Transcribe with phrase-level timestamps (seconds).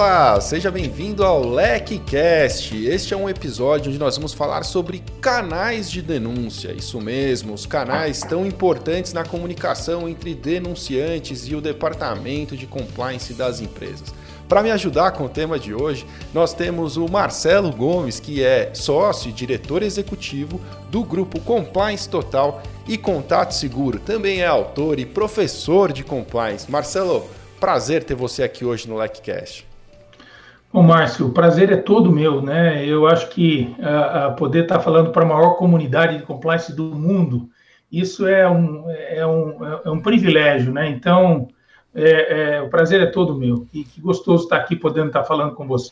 [0.00, 2.86] Olá, seja bem-vindo ao LecCast.
[2.86, 6.72] Este é um episódio onde nós vamos falar sobre canais de denúncia.
[6.72, 13.34] Isso mesmo, os canais tão importantes na comunicação entre denunciantes e o departamento de compliance
[13.34, 14.08] das empresas.
[14.48, 18.70] Para me ajudar com o tema de hoje, nós temos o Marcelo Gomes, que é
[18.72, 20.58] sócio e diretor executivo
[20.90, 24.00] do grupo Compliance Total e Contato Seguro.
[24.00, 26.70] Também é autor e professor de compliance.
[26.70, 27.28] Marcelo,
[27.60, 29.68] prazer ter você aqui hoje no LecCast.
[30.72, 32.86] Bom, Márcio, o prazer é todo meu, né?
[32.86, 37.50] Eu acho que uh, poder estar falando para a maior comunidade de compliance do mundo,
[37.90, 40.88] isso é um, é um, é um privilégio, né?
[40.88, 41.48] Então,
[41.92, 43.66] é, é, o prazer é todo meu.
[43.72, 45.90] E que gostoso estar aqui podendo estar falando com você.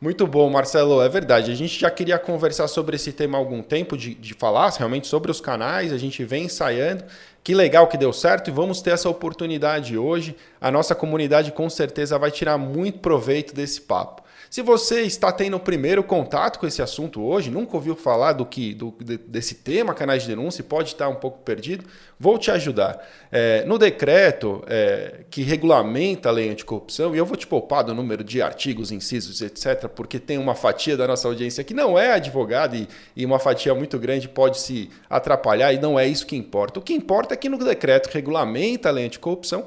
[0.00, 1.02] Muito bom, Marcelo.
[1.02, 1.50] É verdade.
[1.50, 5.08] A gente já queria conversar sobre esse tema há algum tempo, de, de falar realmente
[5.08, 5.92] sobre os canais.
[5.92, 7.04] A gente vem ensaiando.
[7.48, 10.36] Que legal que deu certo e vamos ter essa oportunidade hoje.
[10.60, 14.20] A nossa comunidade com certeza vai tirar muito proveito desse papo.
[14.50, 18.46] Se você está tendo o primeiro contato com esse assunto hoje, nunca ouviu falar do
[18.46, 18.94] que do,
[19.26, 21.84] desse tema, canais de denúncia, pode estar um pouco perdido,
[22.18, 23.06] vou te ajudar.
[23.30, 27.94] É, no decreto é, que regulamenta a lei anticorrupção, e eu vou te poupar do
[27.94, 32.12] número de artigos, incisos, etc., porque tem uma fatia da nossa audiência que não é
[32.12, 36.36] advogada e, e uma fatia muito grande pode se atrapalhar, e não é isso que
[36.36, 36.80] importa.
[36.80, 39.66] O que importa é que no decreto que regulamenta a lei anticorrupção,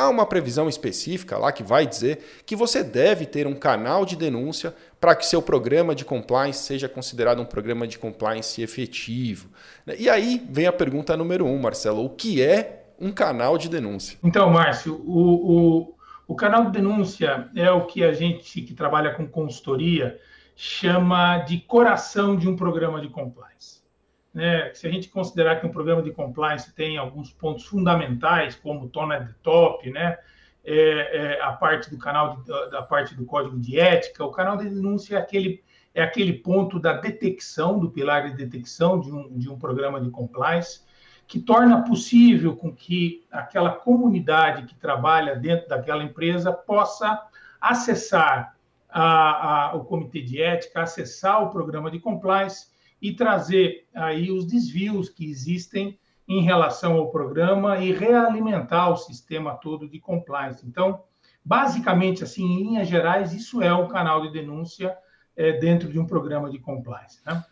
[0.00, 4.16] Há uma previsão específica lá que vai dizer que você deve ter um canal de
[4.16, 9.50] denúncia para que seu programa de compliance seja considerado um programa de compliance efetivo.
[9.98, 14.18] E aí vem a pergunta número um, Marcelo: o que é um canal de denúncia?
[14.24, 15.94] Então, Márcio, o, o,
[16.26, 20.18] o canal de denúncia é o que a gente que trabalha com consultoria
[20.56, 23.79] chama de coração de um programa de compliance.
[24.32, 24.72] Né?
[24.74, 29.18] Se a gente considerar que um programa de compliance tem alguns pontos fundamentais, como tona
[29.18, 30.18] de top, né?
[30.62, 34.58] É, é, a parte do canal, de, da parte do código de ética, o canal
[34.58, 39.38] de denúncia é aquele, é aquele ponto da detecção, do pilar de detecção de um,
[39.38, 40.82] de um programa de compliance,
[41.26, 47.26] que torna possível com que aquela comunidade que trabalha dentro daquela empresa possa
[47.58, 48.54] acessar
[48.88, 52.66] a, a, o comitê de ética, acessar o programa de compliance
[53.00, 59.54] e trazer aí os desvios que existem em relação ao programa e realimentar o sistema
[59.54, 60.64] todo de compliance.
[60.66, 61.02] Então,
[61.44, 64.96] basicamente, assim, em linhas gerais, isso é o canal de denúncia
[65.36, 67.18] é, dentro de um programa de compliance.
[67.26, 67.44] Né?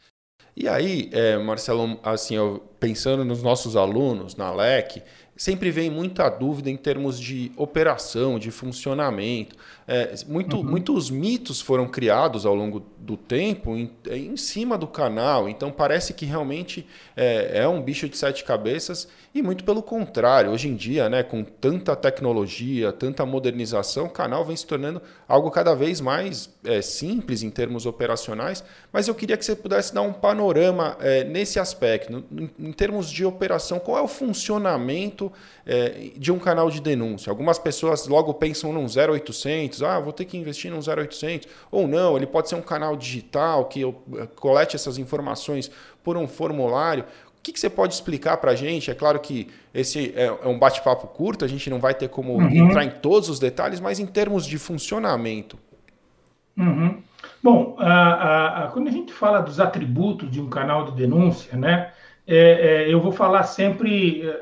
[0.57, 5.03] E aí, é, Marcelo, assim, eu, pensando nos nossos alunos na LEC,
[5.37, 9.57] sempre vem muita dúvida em termos de operação, de funcionamento.
[9.91, 10.63] É, muito, uhum.
[10.63, 16.13] Muitos mitos foram criados ao longo do tempo em, em cima do canal, então parece
[16.13, 20.51] que realmente é, é, um bicho de sete cabeças e muito pelo contrário.
[20.51, 25.51] Hoje em dia, né, com tanta tecnologia, tanta modernização, o canal vem se tornando algo
[25.51, 28.63] cada vez mais é, simples em termos operacionais,
[28.93, 33.11] mas eu queria que você pudesse dar um panorama é, nesse aspecto, em, em termos
[33.11, 35.33] de operação, qual é o funcionamento
[35.65, 37.31] é, de um canal de denúncia.
[37.31, 42.17] Algumas pessoas logo pensam num 0800, ah, vou ter que investir num 0800, ou não,
[42.17, 45.71] ele pode ser um canal digital que eu eh, colete essas informações
[46.03, 47.05] por um formulário.
[47.39, 48.91] O que, que você pode explicar para a gente?
[48.91, 52.35] É claro que esse é, é um bate-papo curto, a gente não vai ter como
[52.35, 52.51] uhum.
[52.51, 55.59] entrar em todos os detalhes, mas em termos de funcionamento.
[56.57, 57.03] Uhum.
[57.43, 61.93] Bom, a, a, quando a gente fala dos atributos de um canal de denúncia, né,
[62.27, 64.41] é, é, eu vou falar sempre é,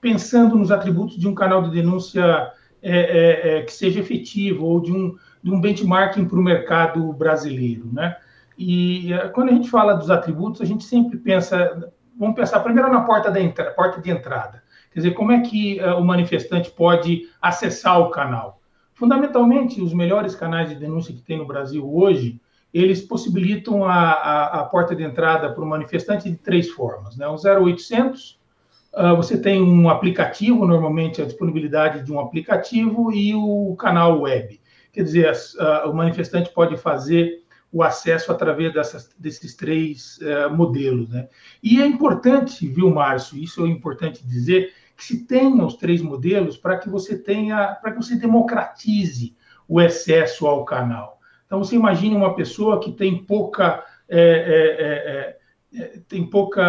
[0.00, 2.50] pensando nos atributos de um canal de denúncia
[2.82, 7.12] é, é, é que seja efetivo ou de um, de um benchmarking para o mercado
[7.12, 8.16] brasileiro, né?
[8.58, 13.00] E quando a gente fala dos atributos, a gente sempre pensa, vamos pensar primeiro na
[13.00, 14.62] porta, da entra, porta de entrada.
[14.92, 18.60] Quer dizer, como é que o manifestante pode acessar o canal?
[18.92, 22.40] Fundamentalmente, os melhores canais de denúncia que tem no Brasil hoje
[22.72, 27.16] eles possibilitam a, a, a porta de entrada para o manifestante de três formas.
[27.16, 27.26] Né?
[27.28, 28.40] O 0800,
[28.94, 34.60] uh, você tem um aplicativo, normalmente a disponibilidade de um aplicativo, e o canal web.
[34.92, 37.42] Quer dizer, uh, o manifestante pode fazer
[37.72, 41.08] o acesso através dessas, desses três uh, modelos.
[41.08, 41.28] Né?
[41.62, 46.56] E é importante, viu, Márcio, isso é importante dizer, que se tenha os três modelos
[46.56, 49.34] para que você tenha, para que você democratize
[49.66, 51.18] o acesso ao canal.
[51.46, 55.36] Então, você imagine uma pessoa que tem pouca, é,
[55.74, 56.62] é, é, tem pouca,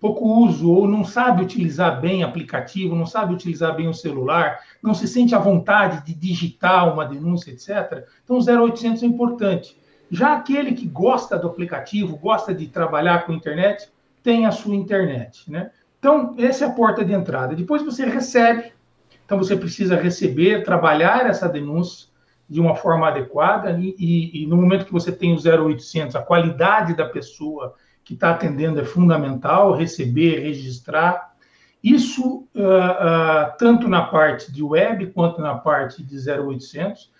[0.00, 4.94] pouco uso ou não sabe utilizar bem aplicativo, não sabe utilizar bem o celular, não
[4.94, 8.08] se sente à vontade de digitar uma denúncia, etc.
[8.24, 9.76] Então, o 0800 é importante.
[10.10, 13.88] Já aquele que gosta do aplicativo, gosta de trabalhar com internet,
[14.22, 15.70] tem a sua internet, né?
[15.98, 17.54] Então, essa é a porta de entrada.
[17.54, 18.72] Depois você recebe,
[19.24, 22.08] então você precisa receber, trabalhar essa denúncia,
[22.48, 26.22] de uma forma adequada, e, e, e no momento que você tem o 0800, a
[26.22, 27.76] qualidade da pessoa
[28.10, 31.30] que está atendendo é fundamental, receber, registrar.
[31.80, 37.12] Isso, uh, uh, tanto na parte de web quanto na parte de 0800,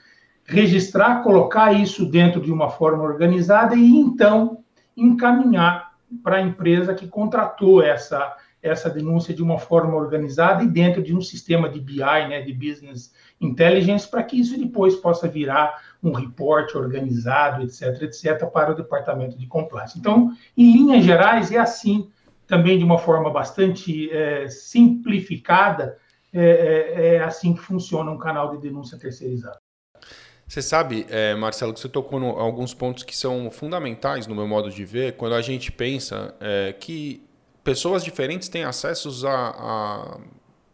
[0.45, 4.65] registrar, colocar isso dentro de uma forma organizada e então
[4.97, 5.93] encaminhar
[6.25, 11.15] para a empresa que contratou essa, essa denúncia de uma forma organizada e dentro de
[11.15, 16.12] um sistema de BI, né, de Business Intelligence, para que isso depois possa virar um
[16.12, 19.99] reporte organizado, etc., etc., para o departamento de compliance.
[19.99, 22.11] Então, em linhas gerais, é assim,
[22.47, 25.97] também de uma forma bastante é, simplificada,
[26.33, 29.56] é, é, é, assim que funciona um canal de denúncia terceirizado.
[30.47, 34.49] Você sabe, é, Marcelo, que você tocou em alguns pontos que são fundamentais no meu
[34.49, 37.23] modo de ver, quando a gente pensa é, que
[37.62, 40.19] pessoas diferentes têm acessos a, a,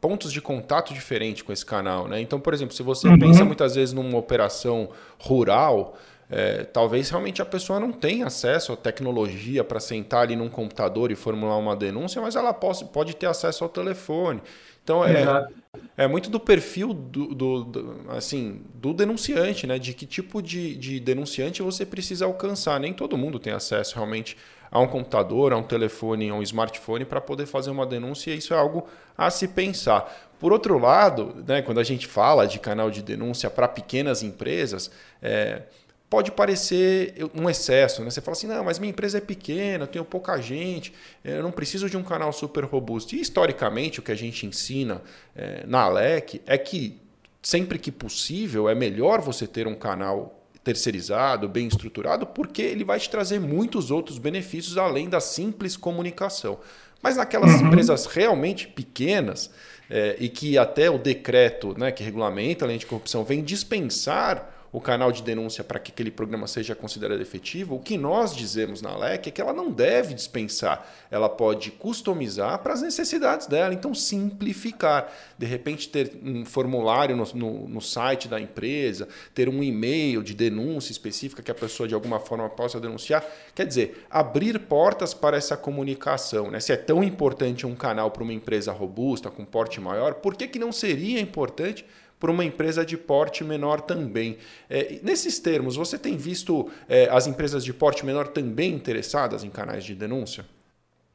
[0.00, 2.08] pontos de contato diferentes com esse canal.
[2.08, 2.20] Né?
[2.20, 3.18] Então, por exemplo, se você uhum.
[3.18, 4.88] pensa muitas vezes numa operação
[5.18, 5.96] rural,
[6.28, 11.12] é, talvez realmente a pessoa não tenha acesso à tecnologia para sentar ali num computador
[11.12, 14.42] e formular uma denúncia, mas ela pode, pode ter acesso ao telefone.
[14.82, 15.48] Então é,
[15.96, 19.80] é muito do perfil do, do, do, assim, do denunciante, né?
[19.80, 22.78] De que tipo de, de denunciante você precisa alcançar.
[22.78, 24.36] Nem todo mundo tem acesso realmente
[24.70, 28.38] a um computador, a um telefone, a um smartphone para poder fazer uma denúncia, e
[28.38, 28.86] isso é algo
[29.16, 30.30] a se pensar.
[30.38, 34.90] Por outro lado, né, quando a gente fala de canal de denúncia para pequenas empresas,
[35.22, 35.62] é,
[36.10, 38.02] pode parecer um excesso.
[38.02, 38.10] Né?
[38.10, 40.92] Você fala assim, não, mas minha empresa é pequena, eu tenho pouca gente,
[41.24, 43.14] eu não preciso de um canal super robusto.
[43.14, 45.02] E historicamente, o que a gente ensina
[45.34, 47.00] é, na Alec é que
[47.42, 52.98] sempre que possível é melhor você ter um canal terceirizado, bem estruturado, porque ele vai
[52.98, 56.58] te trazer muitos outros benefícios além da simples comunicação.
[57.00, 57.68] Mas naquelas uhum.
[57.68, 59.48] empresas realmente pequenas,
[59.88, 64.55] é, e que até o decreto né, que regulamenta a lei de corrupção vem dispensar
[64.76, 68.82] o canal de denúncia para que aquele programa seja considerado efetivo, o que nós dizemos
[68.82, 73.72] na LEC é que ela não deve dispensar, ela pode customizar para as necessidades dela,
[73.72, 75.10] então simplificar.
[75.38, 80.34] De repente, ter um formulário no, no, no site da empresa, ter um e-mail de
[80.34, 83.24] denúncia específica que a pessoa de alguma forma possa denunciar.
[83.54, 86.50] Quer dizer, abrir portas para essa comunicação.
[86.50, 86.60] Né?
[86.60, 90.46] Se é tão importante um canal para uma empresa robusta, com porte maior, por que,
[90.46, 91.82] que não seria importante?
[92.18, 94.38] Para uma empresa de porte menor também.
[94.68, 99.50] É, nesses termos, você tem visto é, as empresas de porte menor também interessadas em
[99.50, 100.44] canais de denúncia?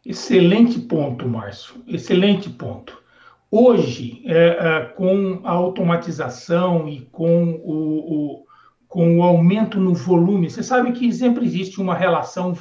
[0.05, 1.75] Excelente ponto, Márcio.
[1.87, 3.01] Excelente ponto.
[3.49, 8.45] Hoje, é, é com a automatização e com o, o,
[8.87, 12.53] com o aumento no volume, você sabe que sempre existe uma relação,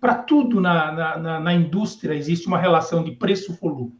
[0.00, 3.94] para tudo na, na, na, indústria, existe uma relação de preço-volume.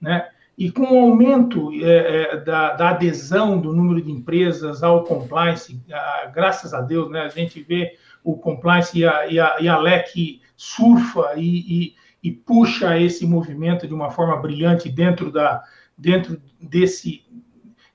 [0.00, 0.28] Né?
[0.56, 5.78] E com o aumento é, é, da, da, adesão do número de empresas ao compliance,
[5.92, 7.94] a, graças a Deus, né, a gente vê
[8.24, 13.86] o compliance e a, e a, e a LEC surfa e, e, puxa esse movimento
[13.86, 15.62] de uma forma brilhante dentro, da,
[15.96, 17.22] dentro, desse,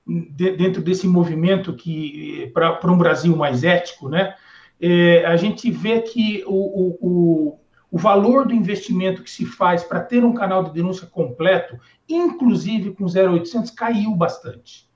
[0.06, 4.34] de, dentro desse movimento que para um Brasil mais ético, né?
[4.80, 7.61] É, a gente vê que o o
[7.98, 13.04] valor do investimento que se faz para ter um canal de denúncia completo, inclusive com
[13.04, 14.90] 0800, caiu bastante.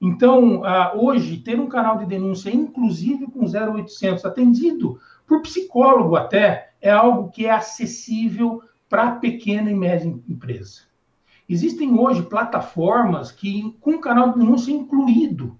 [0.00, 0.62] Então,
[0.94, 7.30] hoje, ter um canal de denúncia, inclusive com 0800, atendido por psicólogo até, é algo
[7.30, 10.82] que é acessível para a pequena e média empresa.
[11.48, 15.58] Existem hoje plataformas que, com canal de denúncia incluído,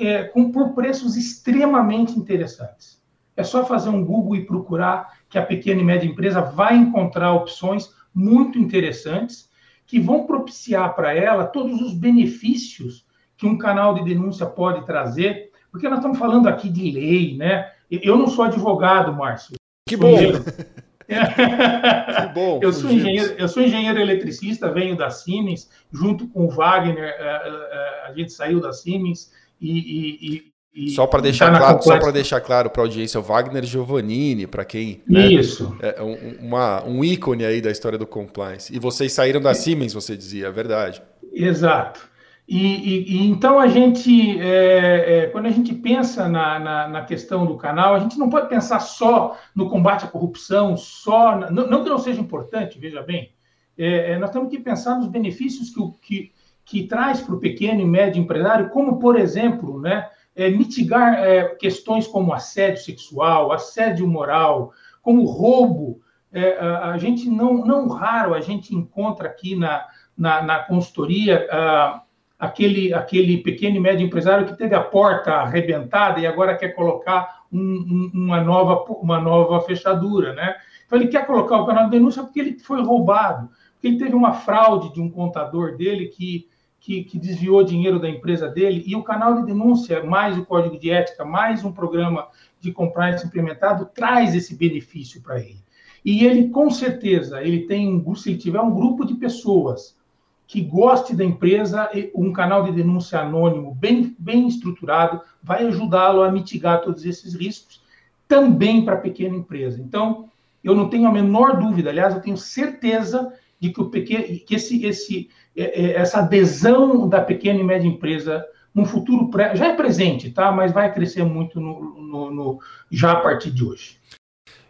[0.00, 3.02] é, com, por preços extremamente interessantes.
[3.34, 7.32] É só fazer um Google e procurar que a pequena e média empresa vai encontrar
[7.32, 9.50] opções muito interessantes
[9.86, 15.50] que vão propiciar para ela todos os benefícios que um canal de denúncia pode trazer,
[15.70, 17.72] porque nós estamos falando aqui de lei, né?
[17.90, 19.54] Eu não sou advogado, Márcio.
[19.88, 20.16] Que bom!
[21.08, 22.60] que bom!
[22.62, 27.16] Eu sou, engenheiro, eu sou engenheiro eletricista, venho da Siemens, junto com o Wagner, eh,
[27.18, 30.51] eh, eh, a gente saiu da Siemens e, e
[30.94, 35.02] só para deixar, claro, só deixar claro para a audiência, o Wagner Giovannini, para quem.
[35.06, 35.76] Né, Isso.
[35.80, 38.74] É um, uma, um ícone aí da história do compliance.
[38.74, 41.02] E vocês saíram da Siemens, você dizia, é verdade.
[41.30, 42.12] Exato.
[42.48, 47.04] E, e, e então a gente, é, é, quando a gente pensa na, na, na,
[47.04, 51.50] questão do canal, a gente não pode pensar só no combate à corrupção, só.
[51.50, 53.32] Não, não que não seja importante, veja bem.
[53.76, 56.32] É, é nós temos que pensar nos benefícios que, que,
[56.64, 60.08] que traz para o pequeno e médio empresário, como, por exemplo, né?
[60.34, 64.72] É, mitigar é, questões como assédio sexual, assédio moral,
[65.02, 66.00] como roubo.
[66.32, 69.86] É, a, a, gente não, não raro a gente encontra aqui na,
[70.16, 72.02] na, na consultoria a,
[72.38, 77.42] aquele, aquele pequeno e médio empresário que teve a porta arrebentada e agora quer colocar
[77.52, 80.56] um, um, uma, nova, uma nova fechadura, né?
[80.84, 84.14] Então ele quer colocar o canal de denúncia porque ele foi roubado, porque ele teve
[84.14, 86.48] uma fraude de um contador dele que,
[86.82, 90.76] que, que desviou dinheiro da empresa dele e o canal de denúncia, mais o código
[90.76, 92.26] de ética, mais um programa
[92.60, 95.62] de compliance implementado, traz esse benefício para ele.
[96.04, 99.96] E ele, com certeza, ele tem, se ele tiver um grupo de pessoas
[100.44, 106.32] que goste da empresa, um canal de denúncia anônimo bem, bem estruturado vai ajudá-lo a
[106.32, 107.80] mitigar todos esses riscos,
[108.26, 109.80] também para a pequena empresa.
[109.80, 110.28] Então,
[110.64, 114.56] eu não tenho a menor dúvida, aliás, eu tenho certeza de que, o pequeno, que
[114.56, 118.44] esse, esse, essa adesão da pequena e média empresa
[118.74, 120.50] no futuro pré, já é presente, tá?
[120.50, 124.00] Mas vai crescer muito no, no, no, já a partir de hoje.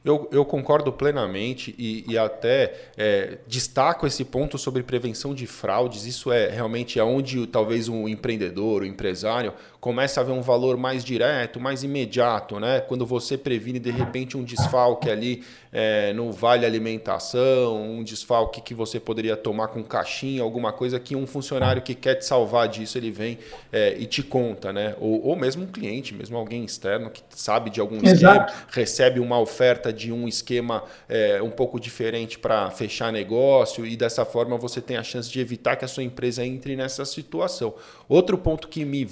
[0.04, 6.06] Eu, eu concordo plenamente e, e até é, destaco esse ponto sobre prevenção de fraudes.
[6.06, 11.04] Isso é realmente aonde talvez um empreendedor, um empresário, começa a ver um valor mais
[11.04, 12.78] direto, mais imediato, né?
[12.78, 18.74] Quando você previne de repente um desfalque ali é, no vale alimentação, um desfalque que
[18.74, 22.96] você poderia tomar com caixinha, alguma coisa que um funcionário que quer te salvar disso
[22.96, 23.40] ele vem
[23.72, 24.94] é, e te conta, né?
[25.00, 28.14] Ou, ou mesmo um cliente, mesmo alguém externo que sabe de algum Exato.
[28.14, 33.96] esquema, recebe uma oferta de um esquema é, um pouco diferente para fechar negócio e
[33.96, 37.74] dessa forma você tem a chance de evitar que a sua empresa entre nessa situação.
[38.08, 39.04] Outro ponto que me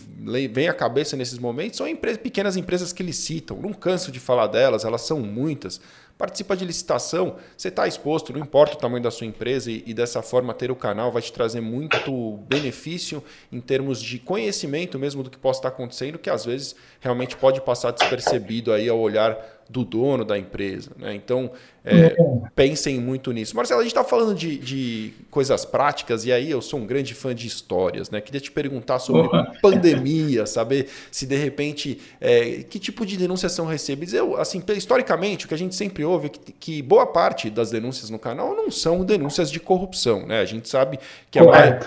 [0.60, 3.57] vem à cabeça nesses momentos são empresas, pequenas empresas que licitam.
[3.61, 5.81] Não canso de falar delas, elas são muitas.
[6.21, 9.95] Participa de licitação, você está exposto, não importa o tamanho da sua empresa, e, e,
[9.95, 15.23] dessa forma ter o canal vai te trazer muito benefício em termos de conhecimento mesmo
[15.23, 19.35] do que possa estar acontecendo, que às vezes realmente pode passar despercebido aí ao olhar
[19.71, 20.91] do dono da empresa.
[20.99, 21.15] Né?
[21.15, 21.53] Então,
[21.85, 22.17] é,
[22.57, 23.55] pensem muito nisso.
[23.55, 27.15] Marcelo, a gente está falando de, de, coisas práticas e aí eu sou um grande
[27.15, 28.11] fã de histórias.
[28.11, 28.21] Né?
[28.21, 29.29] Queria te perguntar sobre
[29.63, 34.13] pandemia, saber se de repente é, que tipo de denúncias são recebidas.
[34.13, 37.71] Eu, assim, historicamente, o que a gente sempre ouve é que, que boa parte das
[37.71, 40.27] denúncias no canal não são denúncias de corrupção.
[40.27, 40.41] Né?
[40.41, 40.99] A gente sabe
[41.31, 41.45] que a,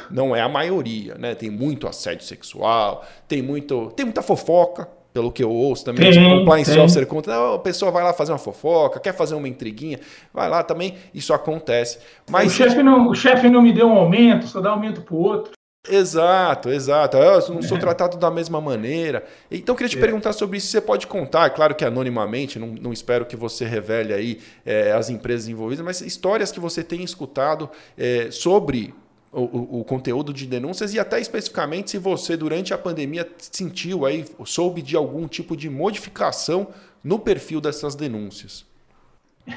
[0.10, 1.16] não é a maioria.
[1.16, 1.36] Né?
[1.36, 6.12] Tem muito assédio sexual, tem, muito, tem muita fofoca pelo que eu ouço também, tem,
[6.12, 10.00] de compliance officer conta, a pessoa vai lá fazer uma fofoca, quer fazer uma intriguinha,
[10.34, 12.00] vai lá também, isso acontece.
[12.30, 15.14] Mas o chefe não, o chefe não me deu um aumento, só dá aumento para
[15.16, 15.52] o outro.
[15.90, 17.18] Exato, exato.
[17.18, 17.80] Eu não sou é.
[17.80, 19.26] tratado da mesma maneira.
[19.52, 20.00] Então, eu queria te é.
[20.00, 20.68] perguntar sobre isso.
[20.68, 25.10] Você pode contar, claro que anonimamente, não, não espero que você revele aí é, as
[25.10, 28.94] empresas envolvidas, mas histórias que você tem escutado é, sobre
[29.34, 34.26] o, o, conteúdo de denúncias e até especificamente se você durante a pandemia sentiu aí,
[34.46, 36.68] soube de algum tipo de modificação
[37.04, 38.66] no perfil dessas denúncias.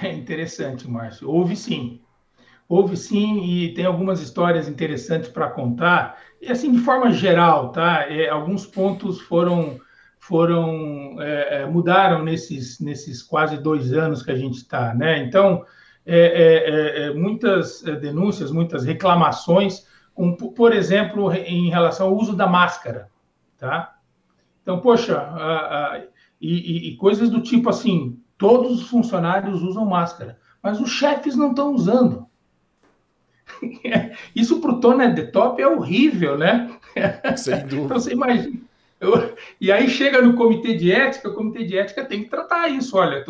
[0.02, 1.30] É interessante, Márcio.
[1.30, 2.00] Houve sim.
[2.68, 6.20] Houve sim e tem algumas histórias interessantes para contar.
[6.40, 8.06] E assim, de forma geral, tá?
[8.08, 9.78] É, alguns pontos foram
[10.18, 15.22] foram é, é mudaram nesses nesses quase dois anos que a gente está, né?
[15.22, 15.64] Então
[16.06, 22.16] é, é, é, é muitas é, denúncias, muitas reclamações, com, por exemplo, em relação ao
[22.16, 23.10] uso da máscara,
[23.58, 23.96] tá?
[24.62, 26.02] Então, poxa, a, a,
[26.40, 31.50] e, e, coisas do tipo assim, todos os funcionários usam máscara, mas os chefes não
[31.50, 32.26] estão usando.
[34.34, 36.76] Isso para o Tony de Top é horrível, né?
[37.36, 37.76] Sem dúvida.
[37.86, 38.60] Então, você imagina,
[39.00, 42.68] eu, e aí chega no comitê de ética, o comitê de ética tem que tratar
[42.68, 43.24] isso, olha,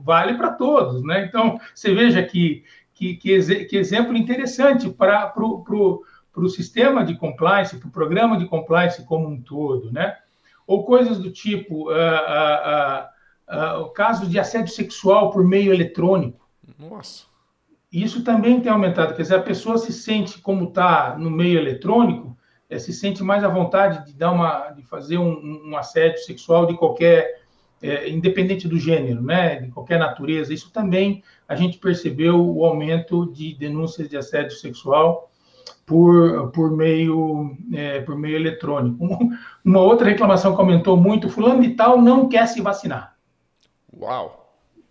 [0.00, 1.24] vale para todos, né?
[1.24, 7.88] Então, você veja que, que, que, que exemplo interessante para o sistema de compliance, para
[7.88, 10.16] o programa de compliance como um todo, né?
[10.66, 16.48] Ou coisas do tipo, uh, uh, uh, o caso de assédio sexual por meio eletrônico.
[16.76, 17.26] Nossa.
[17.92, 22.35] Isso também tem aumentado, quer dizer, a pessoa se sente como está no meio eletrônico,
[22.68, 26.66] é, se sente mais à vontade de dar uma, de fazer um, um assédio sexual
[26.66, 27.42] de qualquer,
[27.82, 30.52] é, independente do gênero, né, de qualquer natureza.
[30.52, 35.30] Isso também a gente percebeu o aumento de denúncias de assédio sexual
[35.84, 39.06] por, por meio é, por meio eletrônico.
[39.64, 43.16] Uma outra reclamação que aumentou muito: fulano de tal não quer se vacinar.
[43.92, 44.45] Uau!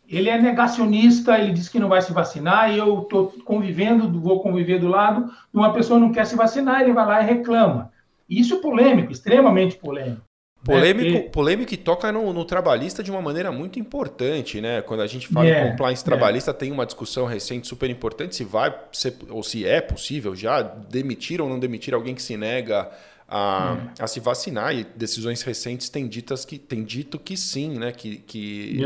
[0.07, 4.41] Ele é negacionista, ele diz que não vai se vacinar, e eu estou convivendo, vou
[4.41, 7.25] conviver do lado de uma pessoa que não quer se vacinar, ele vai lá e
[7.25, 7.91] reclama.
[8.29, 10.21] Isso é polêmico, extremamente polêmico.
[10.63, 11.29] Polêmico, né?
[11.29, 14.81] polêmico que toca no, no, trabalhista de uma maneira muito importante, né?
[14.81, 16.05] Quando a gente fala é, em compliance é.
[16.05, 16.53] trabalhista, é.
[16.55, 21.39] tem uma discussão recente super importante se vai ser, ou se é possível já demitir
[21.39, 22.89] ou não demitir alguém que se nega
[23.27, 23.89] a, hum.
[23.99, 27.91] a se vacinar e decisões recentes têm, ditas que, têm dito que sim, né?
[27.91, 28.79] que, que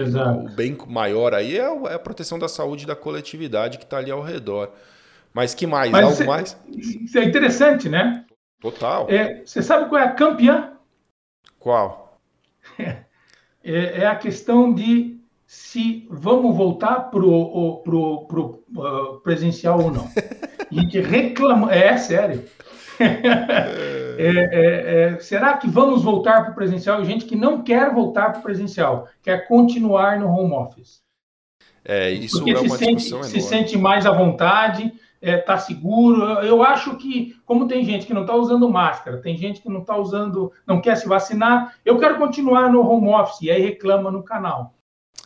[0.46, 4.12] o bem maior aí é, é, a proteção da saúde da coletividade que está ali
[4.12, 4.72] ao redor.
[5.34, 5.92] Mas que mais?
[5.92, 6.58] Mas Algo isso, mais?
[6.68, 8.26] Isso é interessante, né?
[8.62, 9.08] Total.
[9.10, 10.74] É, você sabe qual é a campeã?
[11.58, 12.20] Qual?
[13.62, 19.92] É, é a questão de se vamos voltar para o pro, pro, uh, presencial ou
[19.92, 20.10] não.
[20.72, 21.74] A gente reclama.
[21.74, 22.46] É, sério.
[23.00, 27.02] é, é, é, será que vamos voltar para o presencial?
[27.02, 31.02] E gente que não quer voltar para o presencial, quer continuar no home office.
[31.86, 33.42] É, isso Porque é se uma sente, se enorme.
[33.42, 36.24] sente mais à vontade, está seguro.
[36.44, 39.82] Eu acho que, como tem gente que não está usando máscara, tem gente que não
[39.82, 44.12] está usando, não quer se vacinar, eu quero continuar no home office, e aí reclama
[44.12, 44.74] no canal.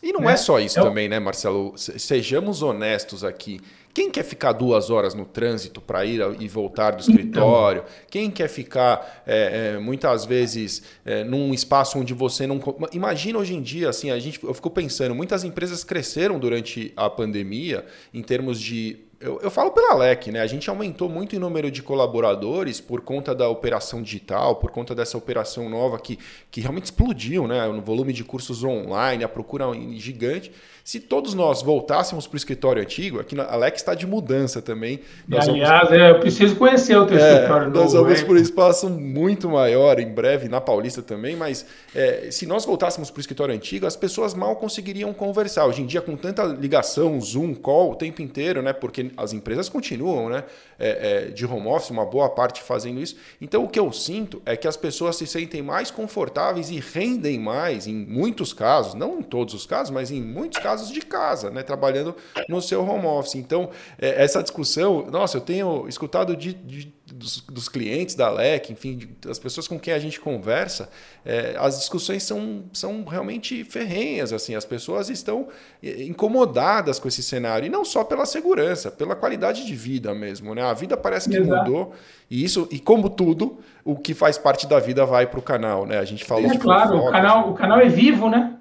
[0.03, 0.33] E não né?
[0.33, 1.73] é só isso Eu- também, né, Marcelo?
[1.77, 3.59] Se- Sejamos honestos aqui.
[3.93, 7.13] Quem quer ficar duas horas no trânsito para ir e voltar do Então.
[7.15, 7.83] escritório?
[8.09, 12.59] Quem quer ficar é, é, muitas vezes é, num espaço onde você não.
[12.91, 17.07] Imagina hoje em dia, assim, a gente, eu fico pensando, muitas empresas cresceram durante a
[17.09, 18.97] pandemia em termos de.
[19.23, 20.41] Eu, eu falo pela LEC, né?
[20.41, 24.93] A gente aumentou muito o número de colaboradores por conta da operação digital, por conta
[24.93, 26.19] dessa operação nova que,
[26.51, 27.65] que realmente explodiu, né?
[27.69, 29.65] No volume de cursos online, a procura
[29.95, 30.51] gigante.
[30.83, 34.61] Se todos nós voltássemos para o escritório antigo, aqui na a LEC está de mudança
[34.61, 34.99] também.
[35.25, 38.03] Nós vamos- Aliás, é, eu preciso conhecer o teu é, escritório nós novo.
[38.05, 38.25] vamos hein?
[38.25, 43.09] por um espaço muito maior, em breve, na Paulista também, mas é, se nós voltássemos
[43.09, 45.65] para o escritório antigo, as pessoas mal conseguiriam conversar.
[45.67, 48.73] Hoje em dia, com tanta ligação, Zoom, call o tempo inteiro, né?
[48.73, 50.43] Porque as empresas continuam né?
[50.77, 53.15] é, é, de home office, uma boa parte fazendo isso.
[53.39, 57.39] Então, o que eu sinto é que as pessoas se sentem mais confortáveis e rendem
[57.39, 61.49] mais, em muitos casos, não em todos os casos, mas em muitos casos de casa,
[61.51, 61.61] né?
[61.63, 62.15] Trabalhando
[62.49, 63.35] no seu home office.
[63.35, 68.71] Então, é, essa discussão, nossa, eu tenho escutado de, de- dos, dos clientes da LEC,
[68.71, 70.89] enfim, de- das pessoas com quem a gente conversa,
[71.25, 75.47] é, as discussões são, são realmente ferrenhas, assim, as pessoas estão
[75.83, 80.55] é, incomodadas com esse cenário, e não só pela segurança, pela qualidade de vida mesmo,
[80.55, 80.63] né?
[80.63, 81.69] A vida parece que Exato.
[81.69, 81.93] mudou,
[82.31, 85.85] e isso, e como tudo, o que faz parte da vida vai para o canal,
[85.85, 85.99] né?
[85.99, 88.52] A gente falou É de claro, o fofocas, canal, o canal é vivo, né?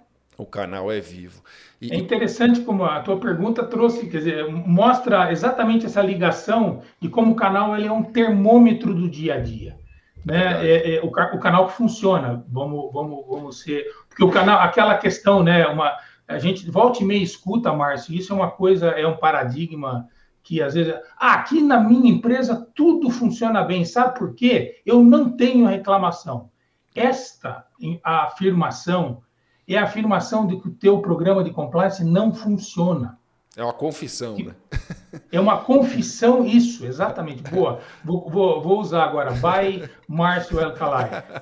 [0.43, 1.43] O canal é vivo.
[1.81, 7.09] E, É interessante como a tua pergunta trouxe, quer dizer, mostra exatamente essa ligação de
[7.09, 9.77] como o canal ele é um termômetro do dia a dia.
[10.25, 10.67] Né?
[10.67, 13.85] É, é, o, o canal que funciona, vamos, vamos, vamos ser.
[14.09, 15.67] Porque o canal, aquela questão, né?
[15.67, 15.97] Uma,
[16.29, 20.09] a gente volta e meia escuta, Márcio, isso é uma coisa, é um paradigma
[20.43, 20.95] que às vezes.
[21.19, 24.81] Ah, aqui na minha empresa tudo funciona bem, sabe por quê?
[24.87, 26.51] Eu não tenho reclamação.
[26.95, 27.67] Esta
[28.05, 29.23] afirmação
[29.69, 33.19] é a afirmação de que o teu programa de compliance não funciona.
[33.57, 34.55] é uma confissão, né?
[35.31, 37.43] É uma confissão, isso, exatamente.
[37.43, 37.81] Boa.
[38.03, 39.31] Vou, vou, vou usar agora.
[39.33, 40.75] By Márcio El.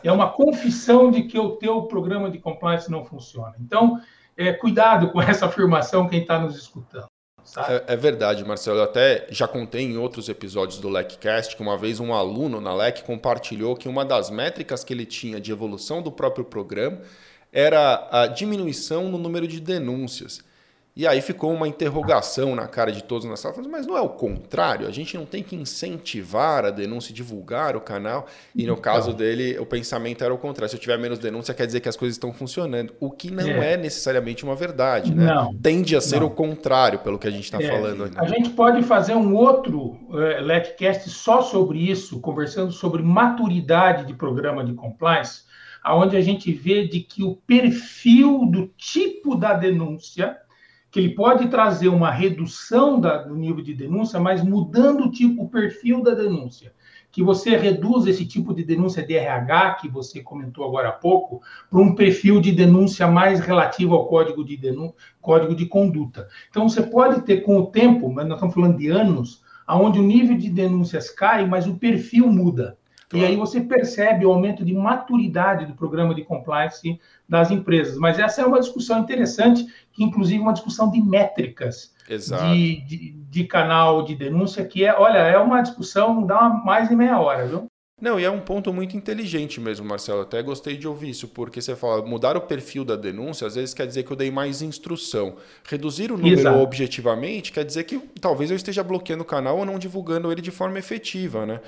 [0.03, 3.55] É uma confissão de que o teu programa de compliance não funciona.
[3.61, 4.01] Então,
[4.37, 7.07] é, cuidado com essa afirmação quem está nos escutando.
[7.45, 7.75] sabe?
[7.75, 8.79] É, é verdade, Marcelo.
[8.79, 12.75] Eu até já contei em outros episódios do LECcast que uma vez um aluno na
[12.75, 16.99] LEC compartilhou que uma das métricas que ele tinha de evolução do próprio programa
[17.53, 20.49] era a diminuição no número de denúncias.
[20.97, 24.01] E aí ficou uma interrogação na cara de todos na sala, falando, mas não é
[24.01, 24.89] o contrário?
[24.89, 28.27] A gente não tem que incentivar a denúncia, divulgar o canal?
[28.55, 30.69] E no caso dele, o pensamento era o contrário.
[30.69, 32.93] Se eu tiver menos denúncia, quer dizer que as coisas estão funcionando.
[32.99, 33.77] O que não é, É.
[33.77, 35.27] necessariamente uma verdade, né?
[35.27, 35.55] Não.
[35.55, 36.27] Tende a ser Não.
[36.27, 38.07] o contrário, pelo que a gente está É, falando.
[38.07, 38.11] né?
[38.17, 44.13] A gente pode fazer um outro é, LECcast só sobre isso, conversando sobre maturidade de
[44.13, 45.43] programa de compliance,
[45.83, 50.37] aonde a gente vê de que o perfil do tipo da denúncia,
[50.91, 55.45] que ele pode trazer uma redução da- do nível de denúncia, mas mudando o tipo,
[55.45, 56.73] o perfil da denúncia.
[57.13, 61.43] Que você reduz esse tipo de denúncia de RH, que você comentou agora há pouco,
[61.69, 66.29] para um perfil de denúncia mais relativo ao código de, denú código de conduta.
[66.49, 70.03] Então, você pode ter, com o tempo, mas nós estamos falando de anos, onde o
[70.05, 72.77] nível de denúncias cai, mas o perfil muda.
[73.13, 77.97] E aí você percebe o aumento de maturidade do programa de compliance das empresas.
[77.99, 81.95] Mas essa é uma discussão interessante, que inclusive é uma discussão de métricas
[82.55, 86.97] de, de, de canal de denúncia, que é, olha, é uma discussão, dá mais de
[86.97, 87.70] meia hora, viu?
[88.01, 90.23] Não, e é um ponto muito inteligente mesmo, Marcelo.
[90.23, 93.75] Até gostei de ouvir isso, porque você fala, mudar o perfil da denúncia, às vezes
[93.75, 95.35] quer dizer que eu dei mais instrução.
[95.69, 96.59] Reduzir o número Exato.
[96.59, 100.51] objetivamente quer dizer que talvez eu esteja bloqueando o canal ou não divulgando ele de
[100.51, 101.61] forma efetiva, né?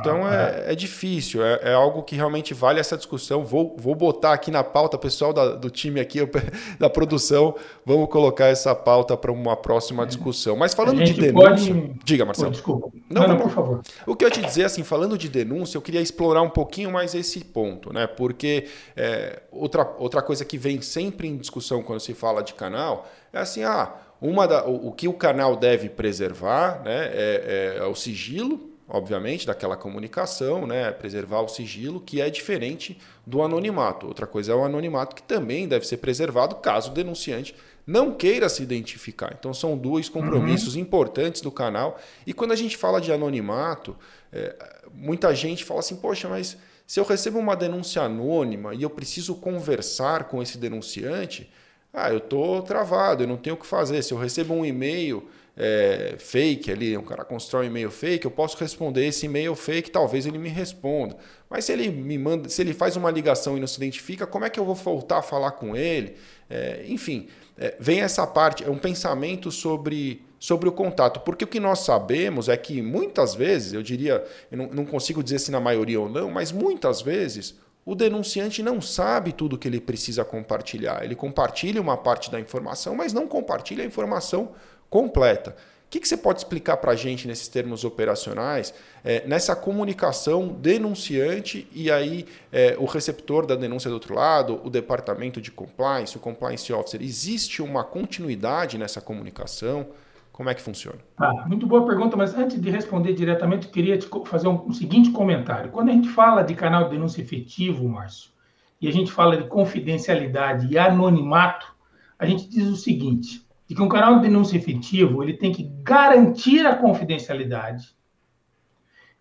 [0.00, 3.44] Então é, é difícil, é, é algo que realmente vale essa discussão.
[3.44, 6.18] Vou, vou botar aqui na pauta, pessoal da- do time aqui,
[6.80, 10.56] da produção, vamos colocar essa pauta para uma próxima discussão.
[10.56, 11.72] Mas falando de denúncia.
[11.74, 12.50] pode- Diga, Pô, Marcelo.
[12.50, 12.88] desculpa.
[13.08, 13.82] Não, Não, não, vamos- por favor.
[14.06, 16.90] O que eu ia te dizer, assim, falando de denúncia, eu queria explorar um pouquinho
[16.90, 18.06] mais esse ponto, né?
[18.06, 23.08] Porque é, outra, outra coisa que vem sempre em discussão quando se fala de canal
[23.32, 27.84] é assim, ah, uma da, o, o que o canal deve preservar né, é, é
[27.84, 30.92] o sigilo obviamente, daquela comunicação, né?
[30.92, 34.06] preservar o sigilo, que é diferente do anonimato.
[34.06, 37.54] Outra coisa é o anonimato, que também deve ser preservado caso o denunciante
[37.86, 39.34] não queira se identificar.
[39.38, 40.80] Então, são dois compromissos uhum.
[40.80, 42.00] importantes do canal.
[42.26, 43.96] E quando a gente fala de anonimato,
[44.32, 44.54] é,
[44.92, 49.34] muita gente fala assim: poxa, mas se eu recebo uma denúncia anônima e eu preciso
[49.34, 51.50] conversar com esse denunciante,
[51.92, 54.02] ah, eu estou travado, eu não tenho o que fazer.
[54.02, 58.30] Se eu recebo um e-mail é, fake ali, um cara constrói um e-mail fake, eu
[58.30, 61.16] posso responder esse e-mail fake, talvez ele me responda.
[61.48, 64.44] Mas se ele me manda, se ele faz uma ligação e não se identifica, como
[64.44, 66.16] é que eu vou voltar a falar com ele?
[66.50, 71.18] É, enfim, é, vem essa parte, é um pensamento sobre, sobre o contato.
[71.20, 75.20] Porque o que nós sabemos é que muitas vezes, eu diria, eu não, não consigo
[75.20, 79.66] dizer se na maioria ou não, mas muitas vezes o denunciante não sabe tudo que
[79.66, 81.02] ele precisa compartilhar.
[81.02, 84.52] Ele compartilha uma parte da informação, mas não compartilha a informação
[84.88, 85.50] completa.
[85.86, 90.46] O que, que você pode explicar para a gente nesses termos operacionais, é, nessa comunicação
[90.46, 96.16] denunciante e aí é, o receptor da denúncia do outro lado, o departamento de compliance,
[96.16, 97.02] o compliance officer?
[97.02, 99.88] Existe uma continuidade nessa comunicação?
[100.36, 100.98] Como é que funciona?
[101.16, 105.10] Ah, muito boa pergunta, mas antes de responder diretamente, queria te fazer um, um seguinte
[105.10, 105.70] comentário.
[105.70, 108.30] Quando a gente fala de canal de denúncia efetivo, Márcio,
[108.78, 111.74] e a gente fala de confidencialidade e anonimato,
[112.18, 115.70] a gente diz o seguinte: de que um canal de denúncia efetivo ele tem que
[115.82, 117.96] garantir a confidencialidade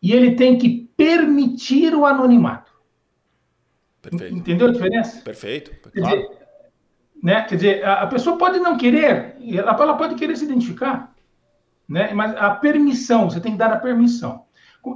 [0.01, 2.73] e ele tem que permitir o anonimato.
[4.01, 4.35] Perfeito.
[4.35, 5.21] Entendeu a diferença?
[5.21, 5.71] Perfeito.
[5.93, 6.17] Claro.
[6.17, 6.34] dizer,
[7.25, 7.41] né?
[7.41, 11.11] Quer dizer, a pessoa pode não querer, ela pode querer se identificar,
[11.89, 12.13] né?
[12.13, 14.45] mas a permissão, você tem que dar a permissão.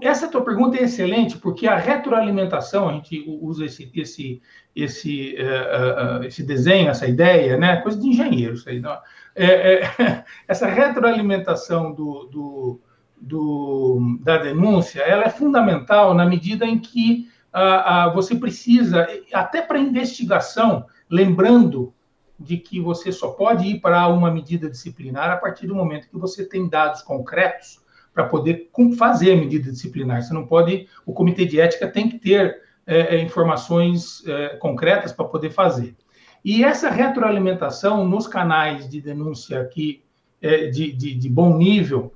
[0.03, 4.41] Essa tua pergunta é excelente, porque a retroalimentação, a gente usa esse, esse,
[4.75, 7.77] esse, uh, uh, esse desenho, essa ideia, né?
[7.77, 8.79] coisa de engenheiro, isso aí.
[8.79, 8.95] Não?
[9.35, 12.81] É, é, essa retroalimentação do, do,
[13.19, 19.79] do, da denúncia, ela é fundamental na medida em que uh, você precisa, até para
[19.79, 21.91] investigação, lembrando
[22.39, 26.17] de que você só pode ir para uma medida disciplinar a partir do momento que
[26.17, 27.81] você tem dados concretos
[28.13, 30.23] para poder fazer a medida disciplinar.
[30.23, 35.11] Você não pode, o comitê de ética tem que ter é, é, informações é, concretas
[35.11, 35.95] para poder fazer.
[36.43, 40.03] E essa retroalimentação nos canais de denúncia aqui
[40.41, 42.13] é, de, de, de, bom nível,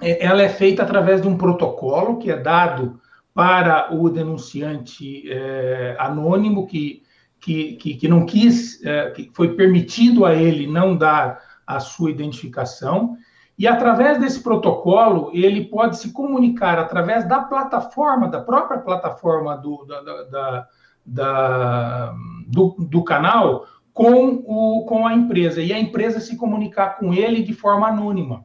[0.00, 3.00] é, ela é feita através de um protocolo que é dado
[3.34, 7.02] para o denunciante é, anônimo que,
[7.40, 8.80] que, que, que, não quis,
[9.14, 13.16] que foi permitido a ele não dar a sua identificação,
[13.58, 19.84] e através desse protocolo, ele pode se comunicar através da plataforma, da própria plataforma do,
[19.84, 20.68] da, da,
[21.04, 22.14] da,
[22.46, 25.60] do, do, canal, com, o, com a empresa.
[25.60, 28.44] E a empresa se comunicar com ele de forma anônima.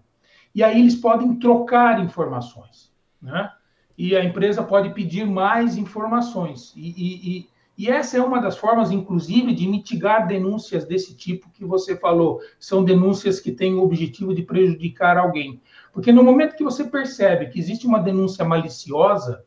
[0.56, 2.92] E aí eles podem trocar informações.
[3.22, 3.52] Né?
[3.96, 6.74] E a empresa pode pedir mais informações.
[6.76, 11.66] E, e, e essa é uma das formas, inclusive, de mitigar denúncias desse tipo que
[11.66, 12.40] você falou.
[12.60, 15.60] São denúncias que têm o objetivo de prejudicar alguém.
[15.92, 19.44] Porque no momento que você percebe que existe uma denúncia maliciosa,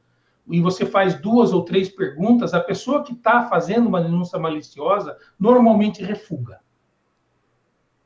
[0.48, 5.16] e você faz duas ou três perguntas, a pessoa que está fazendo uma denúncia maliciosa
[5.38, 6.60] normalmente refuga.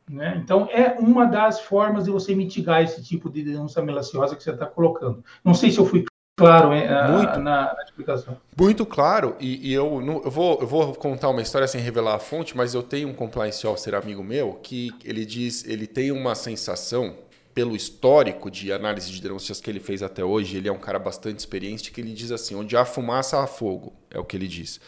[0.08, 0.40] Né?
[0.42, 4.50] Então, é uma das formas de você mitigar esse tipo de denúncia maliciosa que você
[4.50, 5.24] está colocando.
[5.44, 6.04] Não sei se eu fui
[6.40, 8.36] claro muito, na, na, explicação.
[8.58, 12.14] Muito claro, e, e eu, não, eu, vou, eu vou contar uma história sem revelar
[12.14, 16.10] a fonte, mas eu tenho um compliance officer amigo meu que ele diz, ele tem
[16.12, 17.14] uma sensação,
[17.52, 20.98] pelo histórico de análise de denúncias que ele fez até hoje, ele é um cara
[20.98, 24.48] bastante experiente, que ele diz assim, onde há fumaça, há fogo, é o que ele
[24.48, 24.80] diz.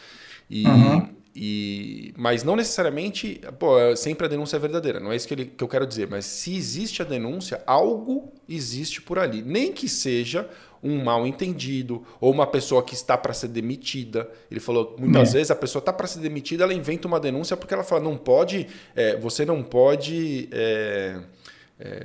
[0.49, 1.09] E, uhum.
[1.35, 5.45] E, mas não necessariamente, pô, sempre a denúncia é verdadeira, não é isso que, ele,
[5.45, 9.41] que eu quero dizer, mas se existe a denúncia, algo existe por ali.
[9.41, 10.47] Nem que seja
[10.83, 14.29] um mal entendido ou uma pessoa que está para ser demitida.
[14.51, 15.33] Ele falou muitas é.
[15.33, 18.17] vezes a pessoa está para ser demitida, ela inventa uma denúncia porque ela fala não
[18.17, 21.19] pode, é, você não pode, é,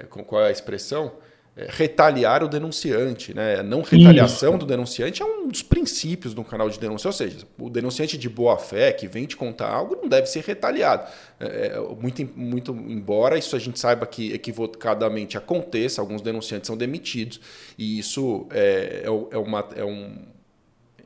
[0.08, 1.12] qual é a expressão?
[1.58, 3.56] É, retaliar o denunciante, né?
[3.56, 4.58] A não retaliação Isso.
[4.58, 8.28] do denunciante é um dos princípios do canal de denúncia, ou seja, o denunciante de
[8.28, 11.10] boa fé que vem te contar algo não deve ser retaliado.
[11.40, 16.76] É, é, muito, muito embora isso a gente saiba que equivocadamente aconteça, alguns denunciantes são
[16.76, 17.40] demitidos
[17.76, 20.14] e isso é, é, é uma, é um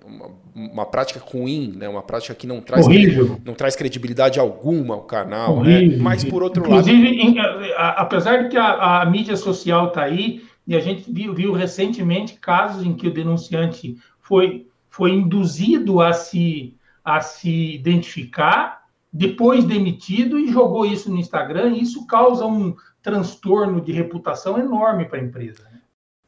[0.05, 1.89] uma, uma, prática ruim, né?
[1.89, 2.87] uma prática que não traz,
[3.45, 5.63] não traz credibilidade alguma ao canal.
[5.63, 5.97] Né?
[5.99, 7.65] Mas, por outro Inclusive, lado.
[7.65, 11.53] Em, apesar de que a, a mídia social está aí, e a gente viu, viu,
[11.53, 19.65] recentemente casos em que o denunciante foi, foi induzido a se, a se identificar, depois
[19.65, 25.19] demitido e jogou isso no Instagram, e isso causa um transtorno de reputação enorme para
[25.19, 25.72] a empresa.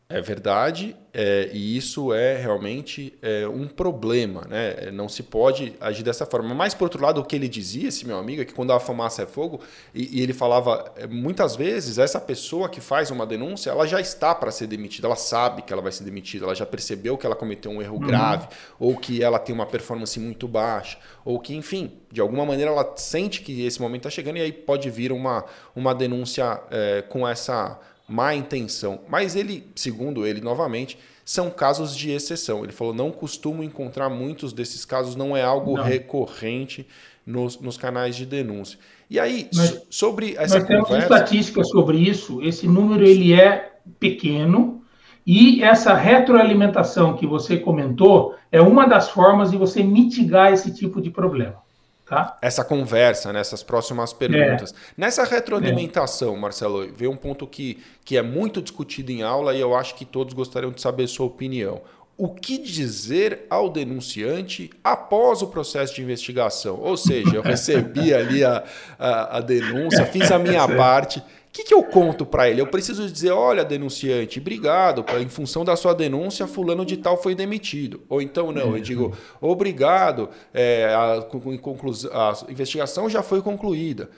[0.06, 4.90] É verdade, é, e isso é realmente é, um problema, né?
[4.92, 6.54] Não se pode agir dessa forma.
[6.54, 8.78] Mas, por outro lado, o que ele dizia, esse meu amigo, é que quando a
[8.78, 9.60] fumaça é fogo,
[9.94, 13.98] e, e ele falava, é, muitas vezes, essa pessoa que faz uma denúncia, ela já
[13.98, 17.24] está para ser demitida, ela sabe que ela vai ser demitida, ela já percebeu que
[17.24, 18.06] ela cometeu um erro uhum.
[18.06, 18.46] grave,
[18.78, 22.92] ou que ela tem uma performance muito baixa, ou que, enfim, de alguma maneira ela
[22.96, 27.26] sente que esse momento está chegando, e aí pode vir uma, uma denúncia é, com
[27.26, 29.00] essa má intenção.
[29.08, 32.62] Mas ele, segundo ele, novamente, são casos de exceção.
[32.62, 35.84] Ele falou: não costumo encontrar muitos desses casos, não é algo não.
[35.84, 36.86] recorrente
[37.26, 38.78] nos, nos canais de denúncia.
[39.08, 40.86] E aí, nós, sobre essa nós conversa...
[40.86, 42.42] temos estatísticas sobre isso.
[42.42, 44.82] Esse número ele é pequeno
[45.26, 51.00] e essa retroalimentação que você comentou é uma das formas de você mitigar esse tipo
[51.00, 51.63] de problema.
[52.06, 52.36] Tá?
[52.42, 54.72] Essa conversa, nessas né, próximas perguntas.
[54.72, 54.74] É.
[54.96, 56.38] Nessa retroalimentação, é.
[56.38, 60.04] Marcelo, veio um ponto que, que é muito discutido em aula e eu acho que
[60.04, 61.80] todos gostariam de saber sua opinião.
[62.16, 66.78] O que dizer ao denunciante após o processo de investigação?
[66.78, 68.62] Ou seja, eu recebi ali a,
[68.98, 71.22] a, a denúncia, fiz a minha parte
[71.54, 72.60] que, que eu conto para ele?
[72.60, 77.32] Eu preciso dizer, olha, denunciante, obrigado, em função da sua denúncia, fulano de tal foi
[77.32, 78.02] demitido.
[78.08, 84.10] Ou então não, eu digo, obrigado, é, a, a, investigação já foi concluída.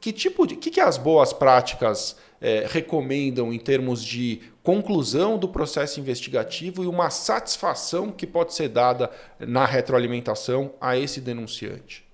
[0.00, 5.46] Que tipo de, que, que as boas práticas é, recomendam em termos de conclusão do
[5.46, 12.08] processo investigativo e uma satisfação que pode ser dada na retroalimentação a esse denunciante?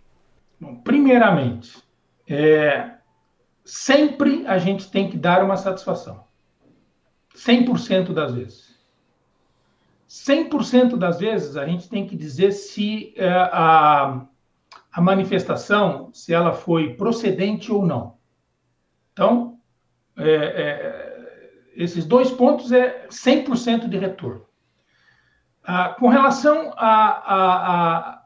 [0.60, 1.78] Bom, primeiramente,
[2.28, 2.90] é,
[3.64, 6.24] sempre a gente tem que dar uma satisfação.
[7.35, 8.74] 100% das vezes.
[10.09, 14.24] 100% das vezes a gente tem que dizer se é, a,
[14.92, 18.16] a manifestação, se ela foi procedente ou não.
[19.12, 19.59] Então,
[20.16, 21.14] é, é,
[21.74, 24.44] esses dois pontos é 100% de retorno.
[25.64, 28.22] Ah, com relação a, a, a,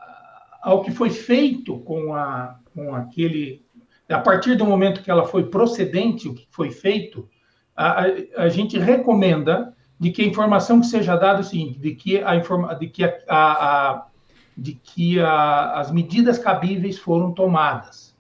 [0.63, 3.65] ao que foi feito com, a, com aquele
[4.09, 7.29] a partir do momento que ela foi procedente, o que foi feito,
[7.77, 8.05] a,
[8.37, 12.23] a gente recomenda de que a informação que seja dada é o seguinte, de que,
[12.23, 14.07] a, informa, de que, a, a
[14.57, 18.17] de que as medidas cabíveis foram tomadas.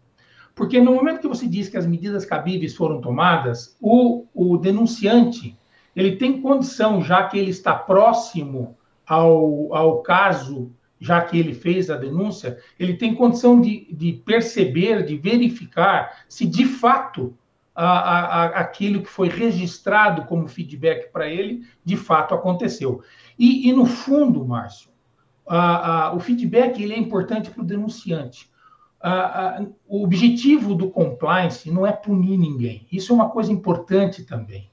[0.54, 5.56] Porque no momento que você diz que as medidas cabíveis foram tomadas, o, o denunciante
[5.94, 11.90] ele tem condição, já que ele está próximo ao, ao caso já que ele fez
[11.90, 17.36] a denúncia, ele tem condição de, de perceber, de verificar se de fato
[17.74, 23.02] a, a, aquilo que foi registrado como feedback para ele, de fato aconteceu.
[23.38, 24.90] E, e no fundo, Márcio,
[25.46, 28.50] a, o feedback ele é importante para o denunciante.
[29.86, 32.86] o objetivo do compliance não é punir ninguém.
[32.90, 34.68] Isso é uma coisa importante também.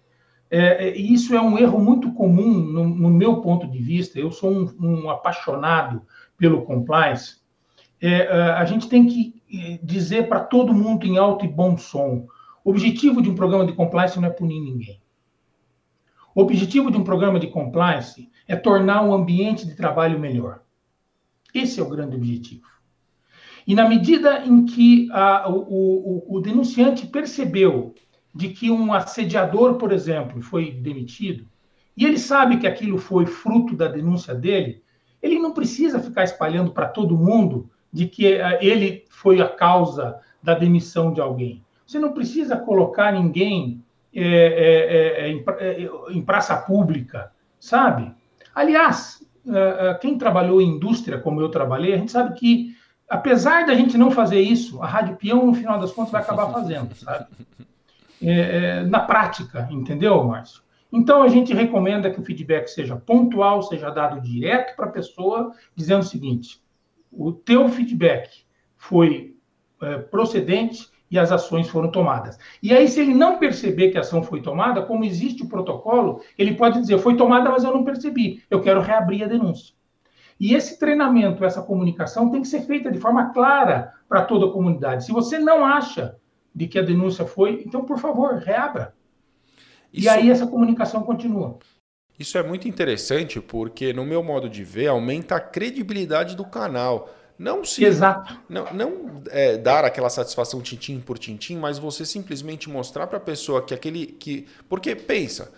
[0.49, 4.19] É, é, isso é um erro muito comum no, no meu ponto de vista.
[4.19, 6.03] Eu sou um, um apaixonado
[6.37, 7.37] pelo compliance.
[8.01, 11.77] É, é a gente tem que é, dizer para todo mundo em alto e bom
[11.77, 12.27] som:
[12.63, 15.01] o objetivo de um programa de compliance não é punir ninguém.
[16.33, 20.61] O objetivo de um programa de compliance é tornar o ambiente de trabalho melhor.
[21.53, 22.67] Esse é o grande objetivo.
[23.65, 27.95] E na medida em que a, o, o, o denunciante percebeu
[28.35, 31.47] de que um assediador, por exemplo, foi demitido,
[31.95, 34.83] e ele sabe que aquilo foi fruto da denúncia dele,
[35.23, 40.19] ele não precisa ficar espalhando para todo mundo de que eh, ele foi a causa
[40.43, 41.63] da demissão de alguém.
[41.87, 43.81] Você não precisa colocar ninguém
[44.13, 48.13] é, é, é, em, praça pública, sabe?
[48.53, 49.21] Aliás,
[49.99, 52.75] quem trabalhou em indústria como eu trabalhei, a gente sabe que,
[53.09, 56.49] apesar da gente não fazer isso, a Rádio Peão, no final das contas, vai acabar
[56.51, 57.27] fazendo, sabe?
[58.21, 60.63] É, é, na prática, entendeu, Márcio?
[60.91, 65.51] Então, a gente recomenda que o feedback seja pontual, seja dado direto para a pessoa,
[65.75, 66.61] dizendo o seguinte:
[67.11, 68.45] o teu feedback
[68.77, 69.35] foi
[69.81, 72.37] é, procedente e as ações foram tomadas.
[72.61, 76.21] E aí, se ele não perceber que a ação foi tomada, como existe o protocolo,
[76.37, 79.75] ele pode dizer: foi tomada, mas eu não percebi, eu quero reabrir a denúncia.
[80.39, 84.51] E esse treinamento, essa comunicação tem que ser feita de forma clara para toda a
[84.51, 85.05] comunidade.
[85.05, 86.17] Se você não acha
[86.55, 88.93] de que a denúncia foi, então, por favor, reabra.
[89.91, 90.05] Isso...
[90.05, 91.59] E aí essa comunicação continua.
[92.17, 97.13] Isso é muito interessante porque, no meu modo de ver, aumenta a credibilidade do canal.
[97.37, 98.39] Não se, Exato.
[98.47, 103.21] Não, não é, dar aquela satisfação tintim por tintim, mas você simplesmente mostrar para a
[103.21, 104.05] pessoa que aquele.
[104.05, 105.51] que Porque pensa,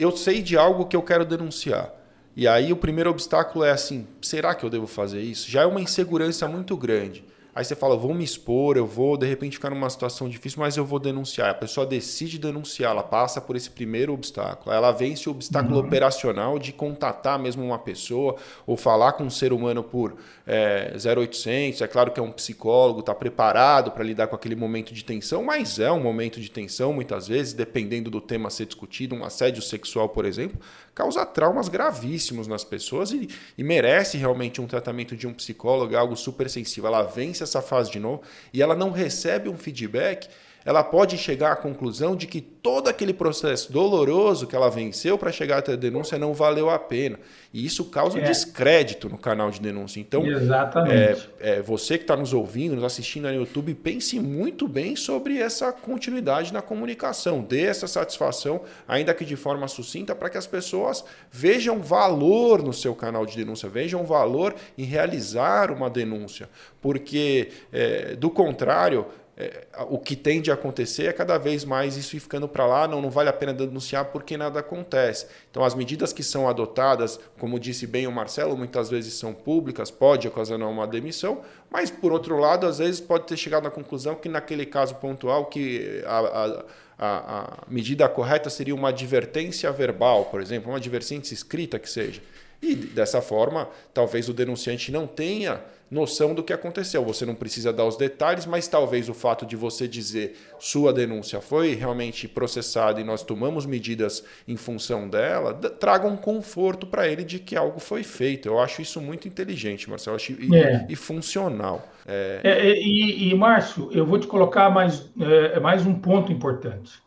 [0.00, 1.94] eu sei de algo que eu quero denunciar.
[2.34, 5.48] E aí o primeiro obstáculo é assim: será que eu devo fazer isso?
[5.48, 7.24] Já é uma insegurança muito grande.
[7.54, 10.78] Aí você fala, vou me expor, eu vou de repente ficar numa situação difícil, mas
[10.78, 11.50] eu vou denunciar.
[11.50, 14.74] A pessoa decide denunciar, ela passa por esse primeiro obstáculo.
[14.74, 15.86] Ela vence o obstáculo uhum.
[15.86, 18.36] operacional de contatar mesmo uma pessoa
[18.66, 21.82] ou falar com um ser humano por é, 0800.
[21.82, 25.44] É claro que é um psicólogo, está preparado para lidar com aquele momento de tensão,
[25.44, 29.14] mas é um momento de tensão muitas vezes, dependendo do tema a ser discutido.
[29.14, 30.58] Um assédio sexual, por exemplo,
[30.94, 35.98] causa traumas gravíssimos nas pessoas e, e merece realmente um tratamento de um psicólogo, é
[35.98, 36.88] algo super sensível.
[36.88, 40.28] Ela vence essa fase de novo e ela não recebe um feedback
[40.64, 45.32] ela pode chegar à conclusão de que todo aquele processo doloroso que ela venceu para
[45.32, 47.18] chegar até a denúncia não valeu a pena.
[47.52, 48.22] E isso causa é.
[48.22, 50.00] descrédito no canal de denúncia.
[50.00, 51.28] Então, Exatamente.
[51.40, 55.38] É, é você que está nos ouvindo, nos assistindo no YouTube, pense muito bem sobre
[55.38, 57.42] essa continuidade na comunicação.
[57.42, 62.72] Dê essa satisfação, ainda que de forma sucinta, para que as pessoas vejam valor no
[62.72, 66.48] seu canal de denúncia, vejam valor em realizar uma denúncia.
[66.80, 69.06] Porque, é, do contrário,
[69.42, 72.86] é, o que tende a acontecer é cada vez mais isso ir ficando para lá,
[72.86, 75.26] não, não vale a pena denunciar porque nada acontece.
[75.50, 79.90] Então, as medidas que são adotadas, como disse bem o Marcelo, muitas vezes são públicas,
[79.90, 84.14] pode ocasionar uma demissão, mas, por outro lado, às vezes pode ter chegado à conclusão
[84.14, 86.64] que, naquele caso pontual, que a, a,
[86.98, 92.22] a, a medida correta seria uma advertência verbal, por exemplo, uma advertência escrita que seja.
[92.62, 95.60] E, dessa forma, talvez o denunciante não tenha
[95.92, 97.04] noção do que aconteceu.
[97.04, 101.40] Você não precisa dar os detalhes, mas talvez o fato de você dizer sua denúncia
[101.42, 107.22] foi realmente processada e nós tomamos medidas em função dela, traga um conforto para ele
[107.24, 108.48] de que algo foi feito.
[108.48, 110.86] Eu acho isso muito inteligente, Marcelo, acho, e, é.
[110.88, 111.86] e funcional.
[112.06, 112.40] É...
[112.42, 117.02] É, e, e, Márcio, eu vou te colocar mais, é, mais um ponto importante.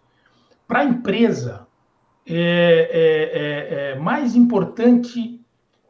[0.68, 1.66] Para a empresa,
[2.28, 5.40] é, é, é mais importante,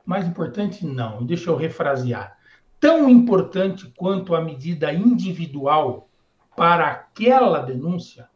[0.06, 2.36] mais importante não, deixa eu refrasear
[2.86, 6.08] tão importante quanto a medida individual
[6.56, 8.30] para aquela denúncia,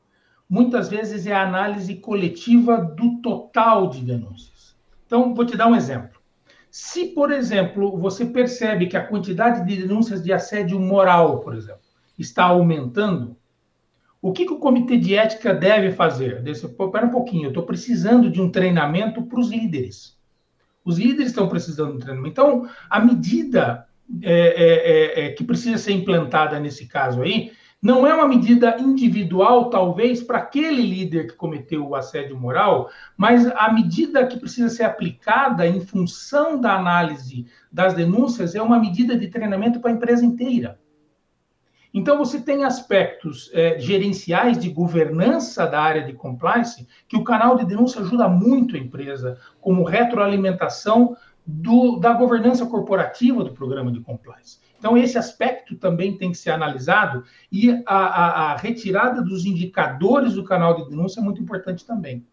[0.49, 4.75] muitas vezes é a análise coletiva do total de denúncias.
[5.05, 6.19] Então, vou te dar um exemplo.
[6.71, 11.81] Se, por exemplo, você percebe que a quantidade de denúncias de assédio moral, por exemplo,
[12.17, 13.37] está aumentando,
[14.21, 16.45] o que, que o comitê de ética deve fazer?
[16.47, 20.18] Espera um pouquinho, eu estou precisando de um treinamento para os líderes.
[20.83, 22.31] Os líderes estão precisando de treinamento.
[22.31, 23.87] Então, a medida
[24.21, 28.75] é, é, é, é, que precisa ser implantada nesse caso aí, não é uma medida
[28.77, 34.67] individual, talvez, para aquele líder que cometeu o assédio moral, mas a medida que precisa
[34.67, 39.93] ser aplicada em função da análise das denúncias é uma medida de treinamento para a
[39.93, 40.77] empresa inteira.
[41.93, 47.57] Então, você tem aspectos é, gerenciais de governança da área de compliance que o canal
[47.57, 54.01] de denúncia ajuda muito a empresa, como retroalimentação do, da governança corporativa do programa de
[54.01, 54.59] compliance.
[54.77, 60.35] Então, esse aspecto também tem que ser analisado e a, a, a retirada dos indicadores
[60.35, 62.25] do canal de denúncia é muito importante também.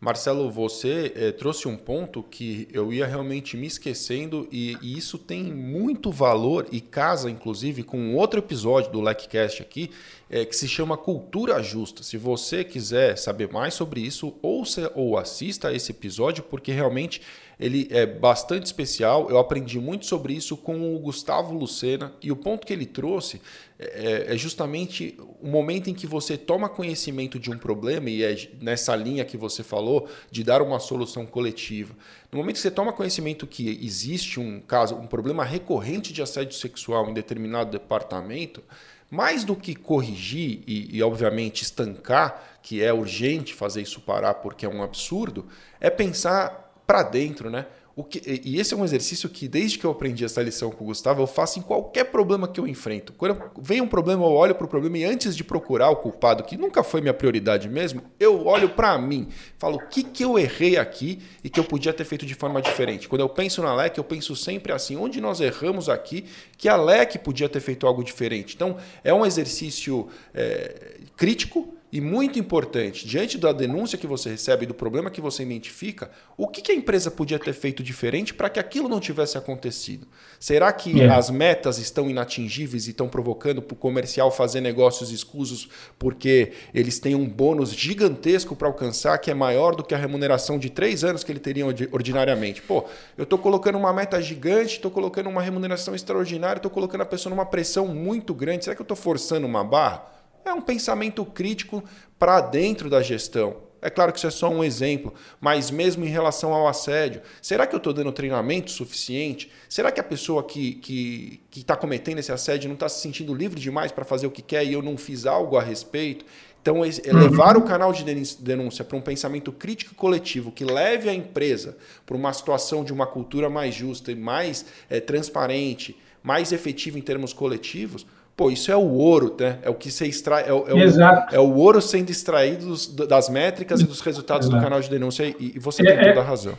[0.00, 5.18] Marcelo, você eh, trouxe um ponto que eu ia realmente me esquecendo e, e, isso
[5.18, 9.90] tem muito valor e casa, inclusive, com outro episódio do LecCast aqui,
[10.30, 12.02] eh, que se chama Cultura Justa.
[12.02, 17.20] Se você quiser saber mais sobre isso, ouça ou assista a esse episódio, porque realmente
[17.60, 19.28] ele é bastante especial.
[19.28, 23.42] Eu aprendi muito sobre isso com o Gustavo Lucena e o ponto que ele trouxe
[23.78, 28.48] é, é, justamente o momento em que você toma conhecimento de um problema e é
[28.62, 31.94] nessa linha que você falou de dar uma solução coletiva.
[32.32, 36.54] No momento que você toma conhecimento que existe um caso, um problema recorrente de assédio
[36.54, 38.62] sexual em determinado departamento,
[39.10, 44.64] mais do que corrigir e, e, obviamente, estancar, que é urgente fazer isso parar porque
[44.64, 45.46] é um absurdo,
[45.80, 47.66] é pensar para dentro, né?
[47.94, 50.82] O que, e esse é um exercício que, desde que eu aprendi essa lição com
[50.82, 53.12] o Gustavo, eu faço em qualquer problema que eu enfrento.
[53.12, 56.42] Quando vem um problema, eu olho para o problema e antes de procurar o culpado,
[56.42, 60.36] que nunca foi minha prioridade mesmo, eu olho para mim, falo o que, que eu
[60.36, 63.08] errei aqui e que eu podia ter feito de forma diferente.
[63.08, 66.24] Quando eu penso na LEC, eu penso sempre assim: onde nós erramos aqui,
[66.58, 68.56] que a LEC podia ter feito algo diferente.
[68.56, 74.64] Então, é um exercício é, crítico e muito importante, diante da denúncia que você recebe,
[74.64, 78.60] do problema que você identifica, o que, a empresa podia ter feito diferente para que
[78.60, 80.06] aquilo não tivesse acontecido?
[80.38, 81.08] Será que é.
[81.08, 85.68] as metas estão inatingíveis e estão provocando para o comercial fazer negócios escusos
[85.98, 90.58] porque eles têm um bônus gigantesco para alcançar que é maior do que a remuneração
[90.58, 92.62] de três anos que ele teria ordinariamente?
[92.62, 92.84] Pô,
[93.18, 97.34] eu estou colocando uma meta gigante, estou colocando uma remuneração extraordinária, estou colocando a pessoa
[97.34, 98.64] numa pressão muito grande.
[98.64, 100.19] Será que eu estou forçando uma barra?
[100.44, 101.82] É um pensamento crítico
[102.18, 103.70] para dentro da gestão.
[103.82, 107.66] É claro que isso é só um exemplo, mas mesmo em relação ao assédio, será
[107.66, 109.50] que eu estou dando treinamento suficiente?
[109.68, 113.00] Será que a pessoa que está que, que tá cometendo esse assédio não está se
[113.00, 116.26] sentindo livre demais para fazer o que quer e eu não fiz algo a respeito?
[116.60, 118.04] Então, é levar o canal de
[118.38, 121.74] denúncia para um pensamento crítico e coletivo que leve a empresa
[122.04, 127.02] para uma situação de uma cultura mais justa e mais é, transparente, mais efetiva em
[127.02, 128.06] termos coletivos,
[128.36, 129.58] pô, isso é o ouro, né?
[129.62, 132.86] É o que você extrai, é, o, é, o, é o ouro sendo extraído dos,
[132.86, 134.60] das métricas e dos resultados Exato.
[134.60, 136.54] do canal de denúncia, e, e você é, tem toda a razão.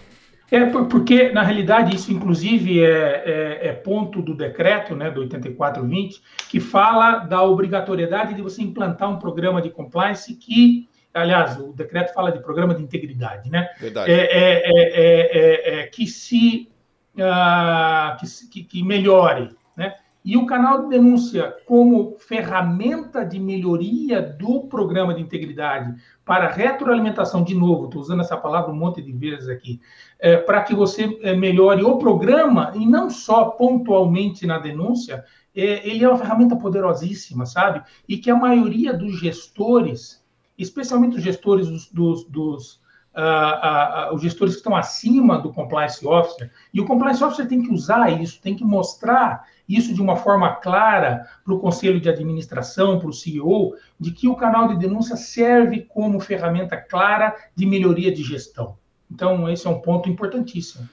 [0.52, 6.22] É porque, na realidade, isso inclusive é, é, é, ponto do decreto né, do 8420,
[6.50, 12.14] que fala da obrigatoriedade de você implantar um programa de compliance que, aliás, o decreto
[12.14, 13.70] fala de programa de integridade, né?
[13.80, 14.12] Verdade.
[14.12, 16.70] É, é, é, é que se
[17.16, 19.96] uh, que, que melhore, né?
[20.24, 27.44] E o canal de denúncia, como ferramenta de melhoria do programa de integridade para retroalimentação,
[27.44, 29.82] de novo, estou usando essa palavra um monte de vezes aqui,
[30.20, 35.88] é, para que você é, melhore o programa e não só pontualmente na denúncia, é,
[35.88, 37.82] ele é uma ferramenta poderosíssima, sabe?
[38.08, 40.24] E que a maioria dos gestores,
[40.56, 42.82] especialmente os gestores dos, dos, dos
[43.14, 47.46] Uh, uh, uh, os gestores que estão acima do compliance officer, e o compliance officer
[47.46, 49.46] tem que usar isso, tem que mostrar
[49.76, 54.28] isso de uma forma clara para o conselho de administração, para o CEO, de que
[54.28, 58.78] o canal de denúncia serve como ferramenta clara de melhoria de gestão.
[59.10, 60.88] Então, esse é um ponto importantíssimo.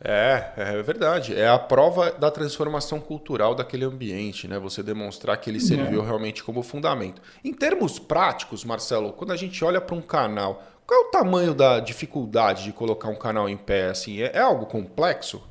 [0.00, 1.34] É, é verdade.
[1.34, 4.58] É a prova da transformação cultural daquele ambiente, né?
[4.58, 6.04] Você demonstrar que ele serviu é.
[6.04, 7.20] realmente como fundamento.
[7.44, 11.52] Em termos práticos, Marcelo, quando a gente olha para um canal, qual é o tamanho
[11.52, 13.88] da dificuldade de colocar um canal em pé?
[13.88, 15.42] Assim, é, é algo complexo?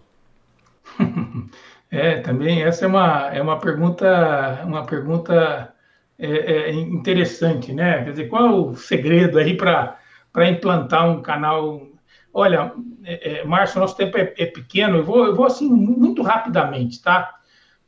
[1.97, 5.73] É, também essa é uma, é uma pergunta, uma pergunta
[6.19, 8.03] é, é interessante, né?
[8.03, 9.97] Quer dizer, qual é o segredo aí para
[10.47, 11.87] implantar um canal?
[12.31, 12.71] Olha,
[13.03, 17.01] é, é, Márcio, nosso tempo é, é, pequeno, eu vou, eu vou assim muito rapidamente,
[17.01, 17.33] tá?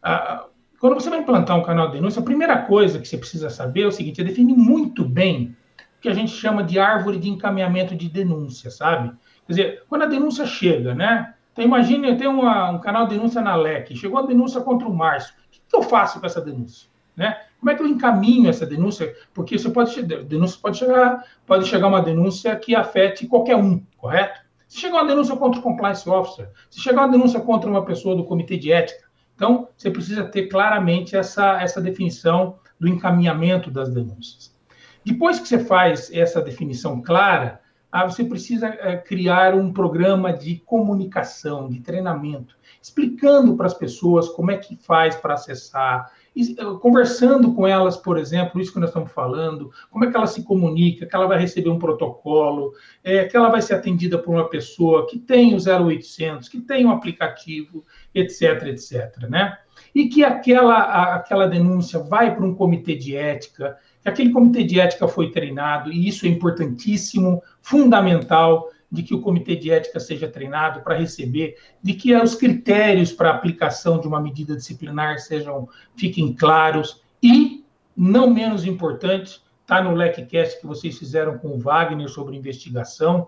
[0.01, 0.47] Ah,
[0.79, 3.83] quando você vai implantar um canal de denúncia, a primeira coisa que você precisa saber
[3.83, 5.55] é o seguinte: é definir muito bem
[5.97, 9.09] o que a gente chama de árvore de encaminhamento de denúncia, sabe?
[9.45, 11.35] Quer dizer, quando a denúncia chega, né?
[11.59, 14.87] Então, imagine, eu tenho uma, um canal de denúncia na LEC, chegou a denúncia contra
[14.87, 15.33] o Márcio.
[15.33, 16.87] O que, eu faço com essa denúncia?
[17.17, 17.37] Né?
[17.59, 19.13] Como é que eu encaminho essa denúncia?
[19.33, 24.39] Porque você pode denúncia pode chegar, pode chegar uma denúncia que afete qualquer um, correto?
[24.69, 28.15] Se chegar uma denúncia contra o compliance officer, se chegar uma denúncia contra uma pessoa
[28.15, 33.93] do comitê de ética, então você precisa ter claramente essa, essa definição do encaminhamento das
[33.93, 34.57] denúncias.
[35.03, 37.59] Depois que você faz essa definição clara,
[37.91, 44.29] ah, você precisa é, criar um programa de comunicação, de treinamento, explicando para as pessoas
[44.29, 48.89] como é que faz para acessar, eh, conversando com elas, por exemplo, isso que nós
[48.89, 52.73] estamos falando, como é que ela se comunica, que ela vai receber um protocolo,
[53.03, 56.85] é, que ela vai ser atendida por uma pessoa que tem o 0800, que tem
[56.85, 57.83] um aplicativo,
[58.13, 59.57] etc, etc, né?
[59.93, 63.77] E que aquela, aquela denúncia vai para um comitê de ética,
[64.09, 69.55] aquele comitê de ética foi treinado, e isso é importantíssimo, fundamental, de que o comitê
[69.55, 74.55] de ética seja treinado para receber, de que os critérios para aplicação de uma medida
[74.55, 77.63] disciplinar sejam fiquem claros e,
[77.95, 83.27] não menos importante, está no LECCast que vocês fizeram com o Wagner sobre investigação,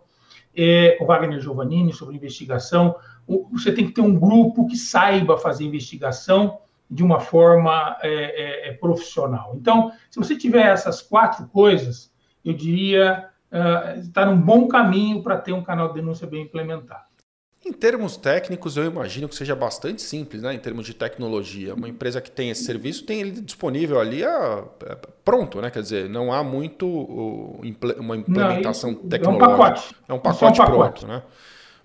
[0.55, 2.95] é, o Wagner Giovannini sobre investigação.
[3.51, 6.57] Você tem que ter um grupo que saiba fazer investigação
[6.91, 9.53] de uma forma é, é, é, profissional.
[9.55, 12.11] Então, se você tiver essas quatro coisas,
[12.43, 17.09] eu diria uh, está num bom caminho para ter um canal de denúncia bem implementado.
[17.63, 20.51] Em termos técnicos, eu imagino que seja bastante simples, né?
[20.51, 24.65] Em termos de tecnologia, uma empresa que tem esse serviço tem ele disponível ali a,
[24.65, 25.69] a, pronto, né?
[25.69, 26.87] Quer dizer, não há muito
[27.99, 29.45] uma implementação não, tecnológica.
[29.45, 29.95] É um pacote.
[30.09, 30.99] É um pacote, é um pacote.
[31.01, 31.23] pronto, né?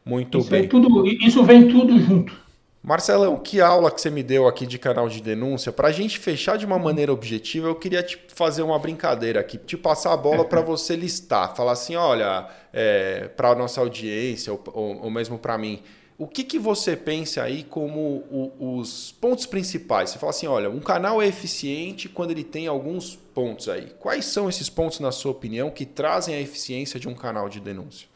[0.02, 0.66] Muito isso bem.
[0.66, 2.45] Tudo, isso vem tudo junto.
[2.86, 5.72] Marcelão, que aula que você me deu aqui de canal de denúncia.
[5.72, 9.58] Para a gente fechar de uma maneira objetiva, eu queria te fazer uma brincadeira aqui,
[9.58, 14.52] te passar a bola para você listar, falar assim, olha, é, para a nossa audiência
[14.52, 15.82] ou, ou, ou mesmo para mim,
[16.16, 20.10] o que, que você pensa aí como o, os pontos principais?
[20.10, 23.90] Você fala assim, olha, um canal é eficiente quando ele tem alguns pontos aí.
[23.98, 27.58] Quais são esses pontos, na sua opinião, que trazem a eficiência de um canal de
[27.58, 28.06] denúncia?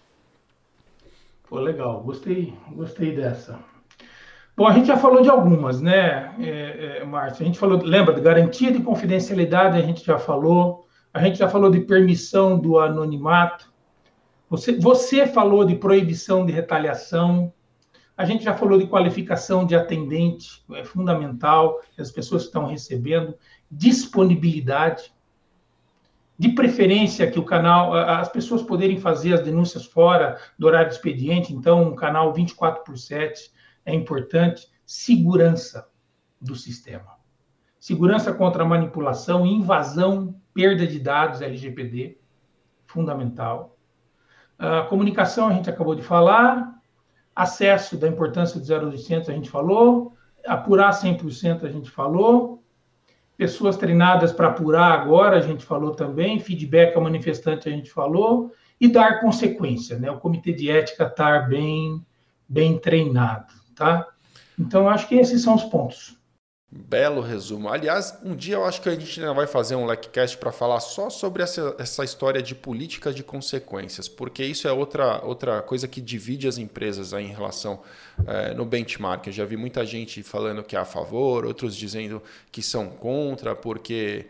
[1.48, 3.58] Pô, legal, gostei, gostei dessa.
[4.60, 7.42] Bom, a gente já falou de algumas, né, é, é, Márcio?
[7.42, 10.86] A gente falou, lembra, de garantia de confidencialidade, a gente já falou.
[11.14, 13.72] A gente já falou de permissão do anonimato.
[14.50, 17.50] Você, você falou de proibição de retaliação.
[18.14, 23.34] A gente já falou de qualificação de atendente, é fundamental, as pessoas que estão recebendo.
[23.70, 25.10] Disponibilidade.
[26.38, 31.50] de preferência que o canal, as pessoas poderem fazer as denúncias fora do horário expediente,
[31.50, 34.68] então um canal 24 por 7 é importante.
[34.84, 35.88] Segurança
[36.40, 37.18] do sistema.
[37.78, 42.18] Segurança contra manipulação, invasão, perda de dados, LGPD,
[42.86, 43.78] fundamental.
[44.58, 46.78] A comunicação a gente acabou de falar,
[47.34, 50.14] acesso da importância do 0800 a gente falou,
[50.46, 52.62] apurar 100% a gente falou,
[53.36, 58.52] pessoas treinadas para apurar agora, a gente falou também, feedback ao manifestante, a gente falou,
[58.78, 60.10] e dar consequência, né?
[60.10, 62.04] O comitê de ética estar bem,
[62.46, 64.06] bem treinado, tá?
[64.58, 66.14] Então, acho que esses são os pontos.
[66.70, 67.68] Belo resumo.
[67.68, 70.78] Aliás, um dia eu acho que a gente ainda vai fazer um LECCast para falar
[70.78, 75.88] só sobre essa, essa história de política de consequências, porque isso é outra, outra coisa
[75.88, 77.80] que divide as empresas aí em relação
[78.24, 79.26] é, no benchmark.
[79.26, 82.22] Eu já vi muita gente falando que é a favor, outros dizendo
[82.52, 84.26] que são contra, porque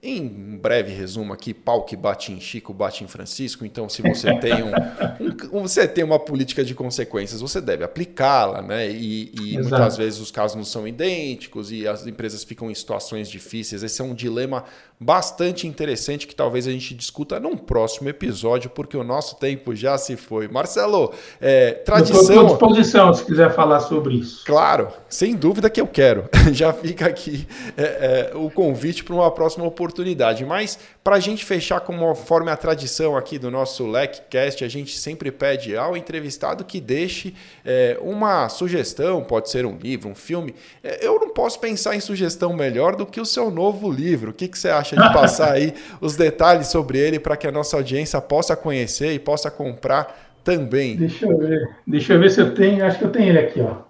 [0.00, 3.64] em breve resumo aqui, pau que bate em Chico, bate em Francisco.
[3.64, 8.62] Então, se você tem, um, um você tem uma política de consequências, você deve aplicá-la,
[8.62, 8.88] né?
[8.88, 13.28] E, e muitas vezes os casos não são idênticos e as empresas ficam em situações
[13.28, 13.82] difíceis.
[13.82, 14.64] Esse é um dilema
[15.00, 19.96] bastante interessante que talvez a gente discuta num próximo episódio, porque o nosso tempo já
[19.96, 20.48] se foi.
[20.48, 22.20] Marcelo, é, tradição.
[22.20, 24.44] Estou à disposição se quiser falar sobre isso.
[24.44, 26.28] Claro, sem dúvida que eu quero.
[26.52, 27.46] já fica aqui
[27.76, 30.44] é, é, o convite para uma próxima oportunidade.
[30.44, 35.30] Mas para a gente fechar conforme a tradição aqui do nosso LECcast, a gente sempre
[35.30, 37.34] pede ao entrevistado que deixe
[37.64, 40.54] é, uma sugestão, pode ser um livro, um filme.
[40.82, 44.30] É, eu não posso pensar em sugestão melhor do que o seu novo livro.
[44.32, 44.87] O que, que você acha?
[44.96, 49.18] De passar aí os detalhes sobre ele para que a nossa audiência possa conhecer e
[49.18, 50.96] possa comprar também.
[50.96, 53.60] Deixa eu ver, deixa eu ver se eu tenho, acho que eu tenho ele aqui,
[53.60, 53.82] ó.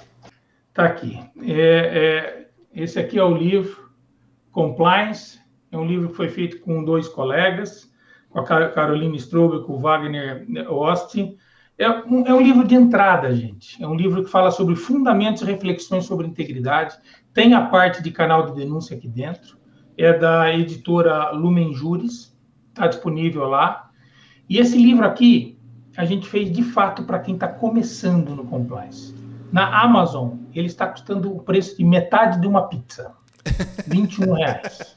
[0.74, 1.18] Tá aqui.
[1.42, 3.90] É, é, esse aqui é o livro
[4.53, 5.38] Compliance.
[5.70, 7.90] É um livro que foi feito com dois colegas,
[8.30, 11.36] com a Carolina Strobe e com o Wagner Austin.
[11.76, 13.80] É um, é um, livro de entrada, gente.
[13.82, 16.96] É um livro que fala sobre fundamentos e reflexões sobre integridade.
[17.32, 19.57] Tem a parte de canal de denúncia aqui dentro
[19.99, 22.32] é da editora Lumen Juris,
[22.68, 23.90] está disponível lá.
[24.49, 25.59] E esse livro aqui
[25.96, 29.12] a gente fez de fato para quem está começando no compliance.
[29.51, 33.12] Na Amazon, ele está custando o preço de metade de uma pizza.
[33.88, 34.96] 21 reais.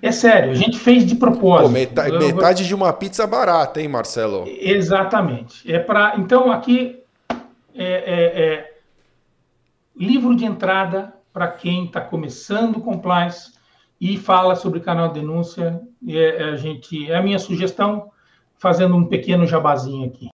[0.00, 1.66] É sério, a gente fez de propósito.
[1.66, 4.44] Pô, metade, metade de uma pizza barata, hein, Marcelo?
[4.46, 5.70] Exatamente.
[5.70, 7.00] É para então aqui
[7.74, 8.74] é, é, é
[9.96, 13.55] livro de entrada para quem está começando compliance
[14.00, 15.80] e fala sobre canal de denúncia.
[16.06, 18.10] É, a gente, é a minha sugestão,
[18.58, 20.28] fazendo um pequeno jabazinho aqui.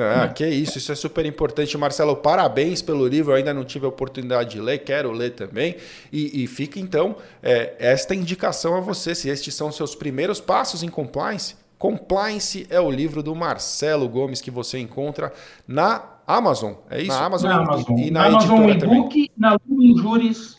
[0.00, 1.76] Ah, que isso, isso é super importante.
[1.78, 3.32] Marcelo, parabéns pelo livro.
[3.32, 5.76] Eu ainda não tive a oportunidade de ler, quero ler também.
[6.12, 10.82] E, e fica então é, esta indicação a você, se estes são seus primeiros passos
[10.82, 11.54] em compliance.
[11.78, 15.32] Compliance é o livro do Marcelo Gomes que você encontra
[15.68, 16.74] na Amazon.
[16.90, 17.10] É isso?
[17.10, 17.98] Na Amazon, na Amazon.
[17.98, 19.30] e, e na, na Amazon editora também.
[19.36, 20.56] Na Lumen Juris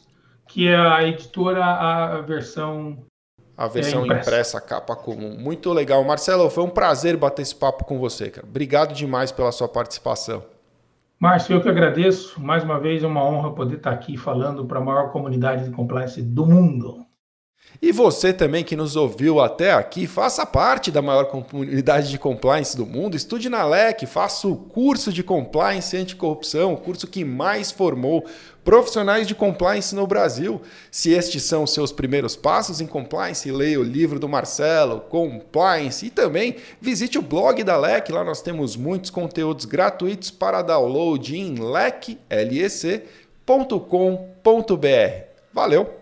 [0.48, 2.98] que é a editora, a versão.
[3.56, 4.30] A versão é impressa.
[4.30, 5.36] impressa, capa comum.
[5.38, 6.04] Muito legal.
[6.04, 8.46] Marcelo, foi um prazer bater esse papo com você, cara.
[8.48, 10.44] Obrigado demais pela sua participação.
[11.20, 12.40] Márcio, eu que agradeço.
[12.40, 15.72] Mais uma vez, é uma honra poder estar aqui falando para a maior comunidade de
[15.72, 17.07] compliance do mundo.
[17.80, 22.76] E você também que nos ouviu até aqui, faça parte da maior comunidade de compliance
[22.76, 27.72] do mundo, estude na LEC, faça o curso de compliance anticorrupção, o curso que mais
[27.72, 28.26] formou
[28.64, 30.60] profissionais de compliance no Brasil.
[30.90, 36.10] Se estes são seus primeiros passos em compliance, leia o livro do Marcelo, Compliance, e
[36.10, 41.56] também visite o blog da LEC, lá nós temos muitos conteúdos gratuitos para download em
[41.60, 43.08] lec.com.br.
[45.54, 45.97] Valeu!